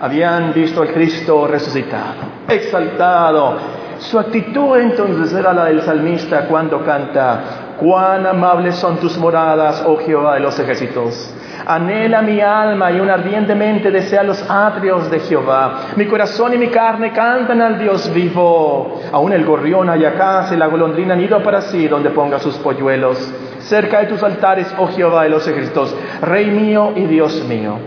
Habían 0.00 0.52
visto 0.52 0.82
al 0.82 0.92
Cristo 0.92 1.46
resucitado, 1.48 2.14
exaltado. 2.48 3.56
Su 3.98 4.18
actitud 4.18 4.76
entonces 4.76 5.32
era 5.32 5.52
la 5.52 5.64
del 5.64 5.82
salmista 5.82 6.46
cuando 6.46 6.84
canta, 6.84 7.40
Cuán 7.78 8.26
amables 8.26 8.76
son 8.76 8.96
tus 8.96 9.18
moradas, 9.18 9.84
oh 9.86 9.98
Jehová 9.98 10.34
de 10.34 10.40
los 10.40 10.58
ejércitos. 10.58 11.30
Anhela 11.66 12.22
mi 12.22 12.40
alma 12.40 12.90
y 12.92 13.00
un 13.00 13.10
ardientemente 13.10 13.90
desea 13.90 14.22
los 14.22 14.42
atrios 14.48 15.10
de 15.10 15.20
Jehová. 15.20 15.88
Mi 15.96 16.06
corazón 16.06 16.54
y 16.54 16.58
mi 16.58 16.68
carne 16.68 17.12
cantan 17.12 17.60
al 17.60 17.78
Dios 17.78 18.12
vivo. 18.14 19.00
Aún 19.12 19.32
el 19.32 19.44
gorrión 19.44 19.88
casa 20.16 20.54
y 20.54 20.56
la 20.56 20.68
golondrina 20.68 21.14
nido 21.14 21.42
para 21.42 21.60
sí 21.60 21.86
donde 21.88 22.10
ponga 22.10 22.38
sus 22.38 22.56
polluelos. 22.58 23.18
Cerca 23.58 24.00
de 24.00 24.06
tus 24.06 24.22
altares, 24.22 24.72
oh 24.78 24.86
Jehová 24.86 25.24
de 25.24 25.30
los 25.30 25.46
ejércitos, 25.46 25.94
Rey 26.22 26.46
mío 26.46 26.92
y 26.94 27.04
Dios 27.04 27.44
mío. 27.46 27.78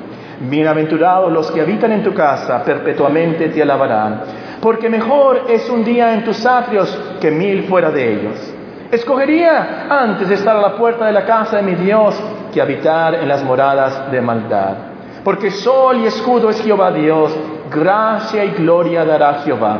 Bienaventurados 0.42 1.32
los 1.32 1.50
que 1.52 1.62
habitan 1.62 1.94
en 1.94 2.04
tu 2.04 2.14
casa, 2.14 2.64
perpetuamente 2.64 3.50
te 3.50 3.62
alabarán. 3.62 4.22
Porque 4.62 4.90
mejor 4.90 5.46
es 5.50 5.70
un 5.70 5.84
día 5.84 6.14
en 6.14 6.26
tus 6.26 6.46
atrios 6.46 6.96
que 7.20 7.32
mil 7.32 7.64
fuera 7.64 7.92
de 7.92 8.14
ellos. 8.14 8.54
Escogería 8.92 9.86
antes 9.88 10.28
de 10.28 10.34
estar 10.34 10.58
a 10.58 10.62
la 10.62 10.76
puerta 10.76 11.06
de 11.06 11.12
la 11.12 11.24
casa 11.24 11.58
de 11.58 11.64
mi 11.64 11.76
Dios 11.76 12.20
que 12.52 12.60
habitar 12.60 13.14
en 13.14 13.28
las 13.28 13.44
moradas 13.44 14.12
de 14.12 14.20
maldad. 14.20 14.78
Porque 15.24 15.52
sol 15.52 15.98
y 15.98 16.08
escudo 16.08 16.50
es 16.50 16.60
Jehová 16.64 16.92
Dios, 16.92 17.36
gracia 17.70 18.44
y 18.44 18.52
gloria 18.52 19.06
dará 19.06 19.42
Jehová. 19.46 19.80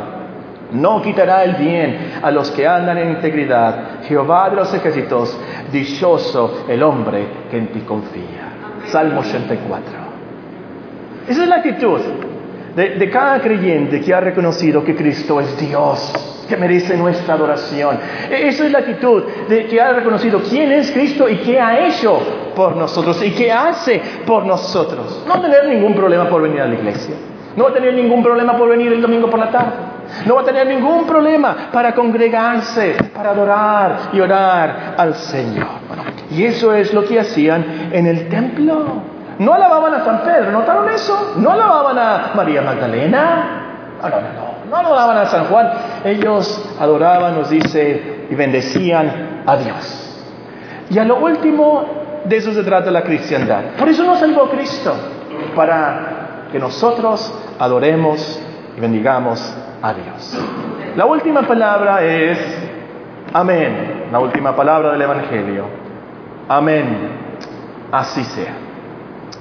No 0.74 1.02
quitará 1.02 1.44
el 1.44 1.56
bien 1.56 2.20
a 2.22 2.30
los 2.30 2.52
que 2.52 2.68
andan 2.68 3.00
en 3.00 3.10
integridad. 3.10 4.04
Jehová 4.04 4.52
de 4.52 4.58
los 4.58 4.72
ejércitos, 4.76 5.36
dichoso 5.72 6.66
el 6.68 6.84
hombre 6.84 7.26
que 7.50 7.58
en 7.58 7.68
ti 7.70 7.80
confía. 7.80 8.54
Salmo 8.86 9.22
84. 9.22 9.92
Esa 11.28 11.42
es 11.42 11.50
la 11.50 11.56
actitud 11.56 12.00
de, 12.76 12.90
de 12.90 13.10
cada 13.10 13.42
creyente 13.42 14.02
que 14.02 14.14
ha 14.14 14.20
reconocido 14.20 14.84
que 14.84 14.96
Cristo 14.96 15.40
es 15.40 15.58
Dios 15.60 16.29
que 16.50 16.58
merece 16.58 16.98
nuestra 16.98 17.36
adoración. 17.36 18.00
E, 18.30 18.48
esa 18.50 18.66
es 18.66 18.72
la 18.72 18.80
actitud 18.80 19.24
de 19.48 19.68
que 19.68 19.80
ha 19.80 19.94
reconocido 19.94 20.42
quién 20.50 20.72
es 20.72 20.92
Cristo 20.92 21.30
y 21.30 21.38
qué 21.38 21.62
ha 21.62 21.88
hecho 21.88 22.20
por 22.56 22.76
nosotros 22.76 23.24
y 23.24 23.32
qué 23.32 23.52
hace 23.52 24.02
por 24.26 24.46
nosotros. 24.46 25.24
No 25.28 25.40
tener 25.40 25.68
ningún 25.68 25.94
problema 25.94 26.28
por 26.28 26.42
venir 26.42 26.62
a 26.62 26.66
la 26.66 26.74
iglesia. 26.74 27.16
No 27.56 27.66
va 27.66 27.70
a 27.70 27.74
tener 27.74 27.94
ningún 27.94 28.24
problema 28.24 28.58
por 28.58 28.70
venir 28.70 28.92
el 28.92 29.02
domingo 29.02 29.30
por 29.30 29.40
la 29.40 29.50
tarde. 29.50 29.72
No 30.26 30.36
va 30.36 30.42
a 30.42 30.46
tener 30.46 30.68
ningún 30.68 31.06
problema 31.06 31.70
para 31.72 31.94
congregarse, 31.94 32.96
para 33.14 33.30
adorar 33.30 34.10
y 34.12 34.20
orar 34.20 34.96
al 34.98 35.16
Señor. 35.16 35.68
y 36.32 36.46
eso 36.46 36.74
es 36.74 36.94
lo 36.94 37.04
que 37.06 37.20
hacían 37.20 37.90
en 37.92 38.08
el 38.08 38.28
templo. 38.28 39.04
No 39.38 39.54
alababan 39.54 39.94
a 39.94 40.04
San 40.04 40.22
Pedro, 40.24 40.52
¿notaron 40.52 40.90
eso? 40.90 41.34
No 41.38 41.52
alababan 41.52 41.98
a 41.98 42.32
María 42.36 42.62
Magdalena. 42.62 44.00
No, 44.02 44.10
no, 44.10 44.22
no 44.22 44.49
no 44.70 44.76
adoraban 44.76 45.18
a 45.18 45.26
San 45.26 45.46
Juan, 45.46 45.72
ellos 46.04 46.76
adoraban, 46.80 47.36
nos 47.36 47.50
dice, 47.50 48.28
y 48.30 48.36
bendecían 48.36 49.44
a 49.46 49.58
Dios. 49.58 50.06
Y 50.90 51.00
a 51.00 51.06
lo 51.06 51.18
último, 51.18 51.86
de 52.26 52.38
eso 52.38 52.54
se 52.54 52.64
trata 52.64 52.92
la 52.92 53.04
cristiandad. 53.04 53.64
Por 53.78 53.90
eso 53.90 54.04
nos 54.04 54.20
salvó 54.20 54.50
Cristo, 54.50 54.94
para 55.56 56.48
que 56.52 56.60
nosotros 56.60 57.34
adoremos 57.60 58.40
y 58.78 58.80
bendigamos 58.80 59.56
a 59.82 59.94
Dios. 59.94 60.40
La 60.96 61.06
última 61.06 61.44
palabra 61.44 62.04
es 62.04 62.40
amén, 63.34 64.06
la 64.12 64.20
última 64.20 64.56
palabra 64.56 64.92
del 64.92 65.02
Evangelio. 65.02 65.66
Amén, 66.48 67.10
así 67.92 68.24
sea. 68.24 68.54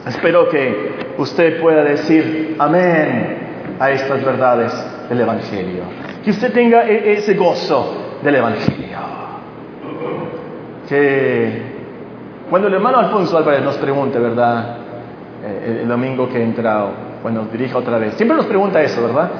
Espero 0.07 0.49
que 0.49 1.14
usted 1.19 1.61
pueda 1.61 1.83
decir 1.83 2.57
amén 2.59 3.77
a 3.81 3.91
estas 3.91 4.25
verdades 4.25 4.73
del 5.09 5.21
Evangelio. 5.21 5.85
Que 6.25 6.31
usted 6.31 6.53
tenga 6.53 6.87
e-, 6.87 7.14
ese 7.14 7.35
gozo 7.35 8.18
del 8.23 8.35
Evangelio. 8.37 8.99
Que 10.88 11.62
cuando 12.49 12.68
el 12.68 12.75
hermano 12.75 12.99
Alfonso 12.99 13.37
Álvarez 13.37 13.62
nos 13.62 13.77
pregunte, 13.77 14.18
¿verdad? 14.18 14.77
Eh, 15.44 15.81
el, 15.83 15.88
domingo 15.88 16.29
que 16.29 16.42
entra, 16.42 16.87
cuando 17.23 17.42
nos 17.42 17.53
dirija 17.53 17.79
otra 17.79 17.99
vez, 17.99 18.14
siempre 18.14 18.37
nos 18.37 18.47
pregunta 18.47 18.83
eso, 18.83 19.03
¿verdad? 19.03 19.31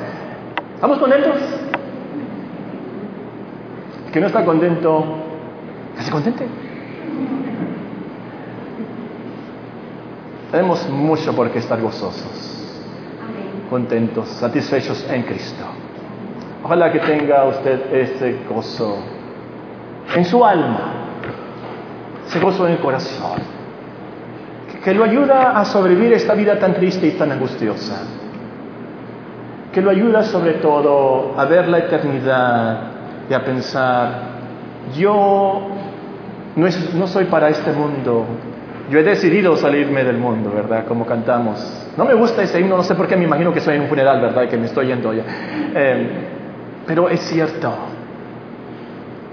¿Estamos 0.74 0.98
contentos? 0.98 1.37
El 4.07 4.12
que 4.12 4.20
no 4.20 4.26
está 4.26 4.44
contento, 4.44 5.04
que 6.04 6.11
contente. 6.11 6.46
Tenemos 10.50 10.88
mucho 10.88 11.35
por 11.35 11.50
qué 11.50 11.59
estar 11.59 11.81
gozosos 11.81 12.47
contentos, 13.68 14.28
satisfechos 14.28 15.07
en 15.11 15.22
Cristo. 15.22 15.64
Ojalá 16.64 16.90
que 16.90 16.98
tenga 16.98 17.44
usted 17.44 17.92
ese 17.92 18.38
gozo 18.48 18.98
en 20.14 20.24
su 20.24 20.44
alma, 20.44 20.92
ese 22.26 22.40
gozo 22.40 22.66
en 22.66 22.74
el 22.74 22.78
corazón, 22.81 23.40
que, 24.85 24.94
lo 24.94 25.04
ayuda 25.04 25.59
a 25.59 25.64
sobrevivir 25.64 26.12
esta 26.12 26.35
vida 26.35 26.59
tan 26.59 26.74
triste 26.74 27.07
y 27.07 27.11
tan 27.12 27.31
angustiosa, 27.31 28.02
que 29.72 29.81
lo 29.81 29.90
ayuda 29.90 30.22
sobre 30.22 30.54
todo 30.54 31.35
a 31.37 31.44
ver 31.44 31.68
la 31.68 31.78
eternidad 31.78 32.81
y 33.28 33.35
a 33.35 33.44
pensar, 33.44 34.22
yo 34.96 35.68
no, 36.57 36.66
no 36.94 37.07
soy 37.07 37.26
para 37.26 37.50
este 37.50 37.72
mundo, 37.72 38.24
yo 38.90 38.98
he 38.98 39.03
decidido 39.03 39.57
salirme 39.57 40.03
del 40.03 40.16
mundo, 40.16 40.51
¿verdad? 40.55 40.87
Como 40.87 41.05
cantamos. 41.05 41.59
No 41.96 42.05
me 42.05 42.14
gusta 42.14 42.42
ese 42.42 42.61
himno, 42.61 42.77
no 42.77 42.83
sé 42.83 42.94
por 42.94 43.07
qué, 43.07 43.16
me 43.16 43.24
imagino 43.24 43.53
que 43.53 43.59
estoy 43.59 43.77
en 43.77 43.83
un 43.83 43.88
funeral, 43.88 44.20
¿verdad? 44.20 44.48
Que 44.48 44.57
me 44.57 44.66
estoy 44.66 44.87
yendo 44.87 45.12
ya. 45.12 45.24
Eh, 45.74 46.09
pero 46.87 47.09
es 47.11 47.20
cierto, 47.20 47.70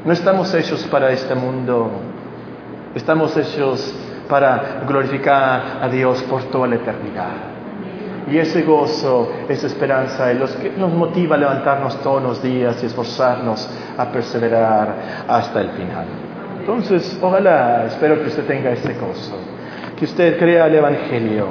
no 0.03 0.11
estamos 0.11 0.53
hechos 0.53 0.83
para 0.87 1.09
este 1.11 1.35
mundo, 1.35 1.89
estamos 2.93 3.35
hechos 3.37 3.95
para 4.27 4.83
glorificar 4.87 5.79
a 5.81 5.87
Dios 5.87 6.21
por 6.23 6.43
toda 6.43 6.67
la 6.67 6.75
eternidad. 6.75 7.31
Y 8.29 8.37
ese 8.37 8.63
gozo, 8.63 9.31
esa 9.47 9.67
esperanza 9.67 10.31
es 10.31 10.39
lo 10.39 10.47
que 10.47 10.71
nos 10.71 10.91
motiva 10.91 11.35
a 11.35 11.39
levantarnos 11.39 12.01
todos 12.01 12.21
los 12.21 12.41
días 12.41 12.81
y 12.81 12.87
esforzarnos 12.87 13.69
a 13.97 14.05
perseverar 14.05 14.95
hasta 15.27 15.61
el 15.61 15.69
final. 15.69 16.24
Entonces, 16.65 17.15
ojalá, 17.21 17.85
espero 17.85 18.19
que 18.19 18.27
usted 18.29 18.43
tenga 18.45 18.71
ese 18.71 18.95
gozo, 18.95 19.37
que 19.95 20.05
usted 20.05 20.39
crea 20.39 20.65
el 20.65 20.73
Evangelio, 20.73 21.49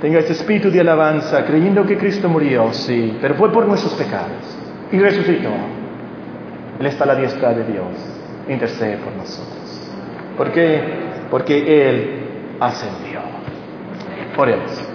tenga 0.00 0.20
ese 0.20 0.32
espíritu 0.32 0.70
de 0.70 0.80
alabanza, 0.80 1.44
creyendo 1.44 1.84
que 1.84 1.98
Cristo 1.98 2.30
murió, 2.30 2.72
sí, 2.72 3.18
pero 3.20 3.34
fue 3.34 3.52
por 3.52 3.66
nuestros 3.66 3.92
pecados 3.92 4.56
y 4.90 4.98
resucitó. 5.00 5.50
Él 6.80 6.86
está 6.86 7.04
a 7.04 7.08
la 7.08 7.16
diestra 7.16 7.52
de 7.52 7.64
Dios, 7.70 7.88
intercede 8.48 8.96
por 8.96 9.12
nosotros. 9.16 9.90
¿Por 10.38 10.50
qué? 10.50 10.80
Porque 11.30 11.90
Él 11.90 12.56
ascendió. 12.58 13.20
Oremos. 14.34 14.87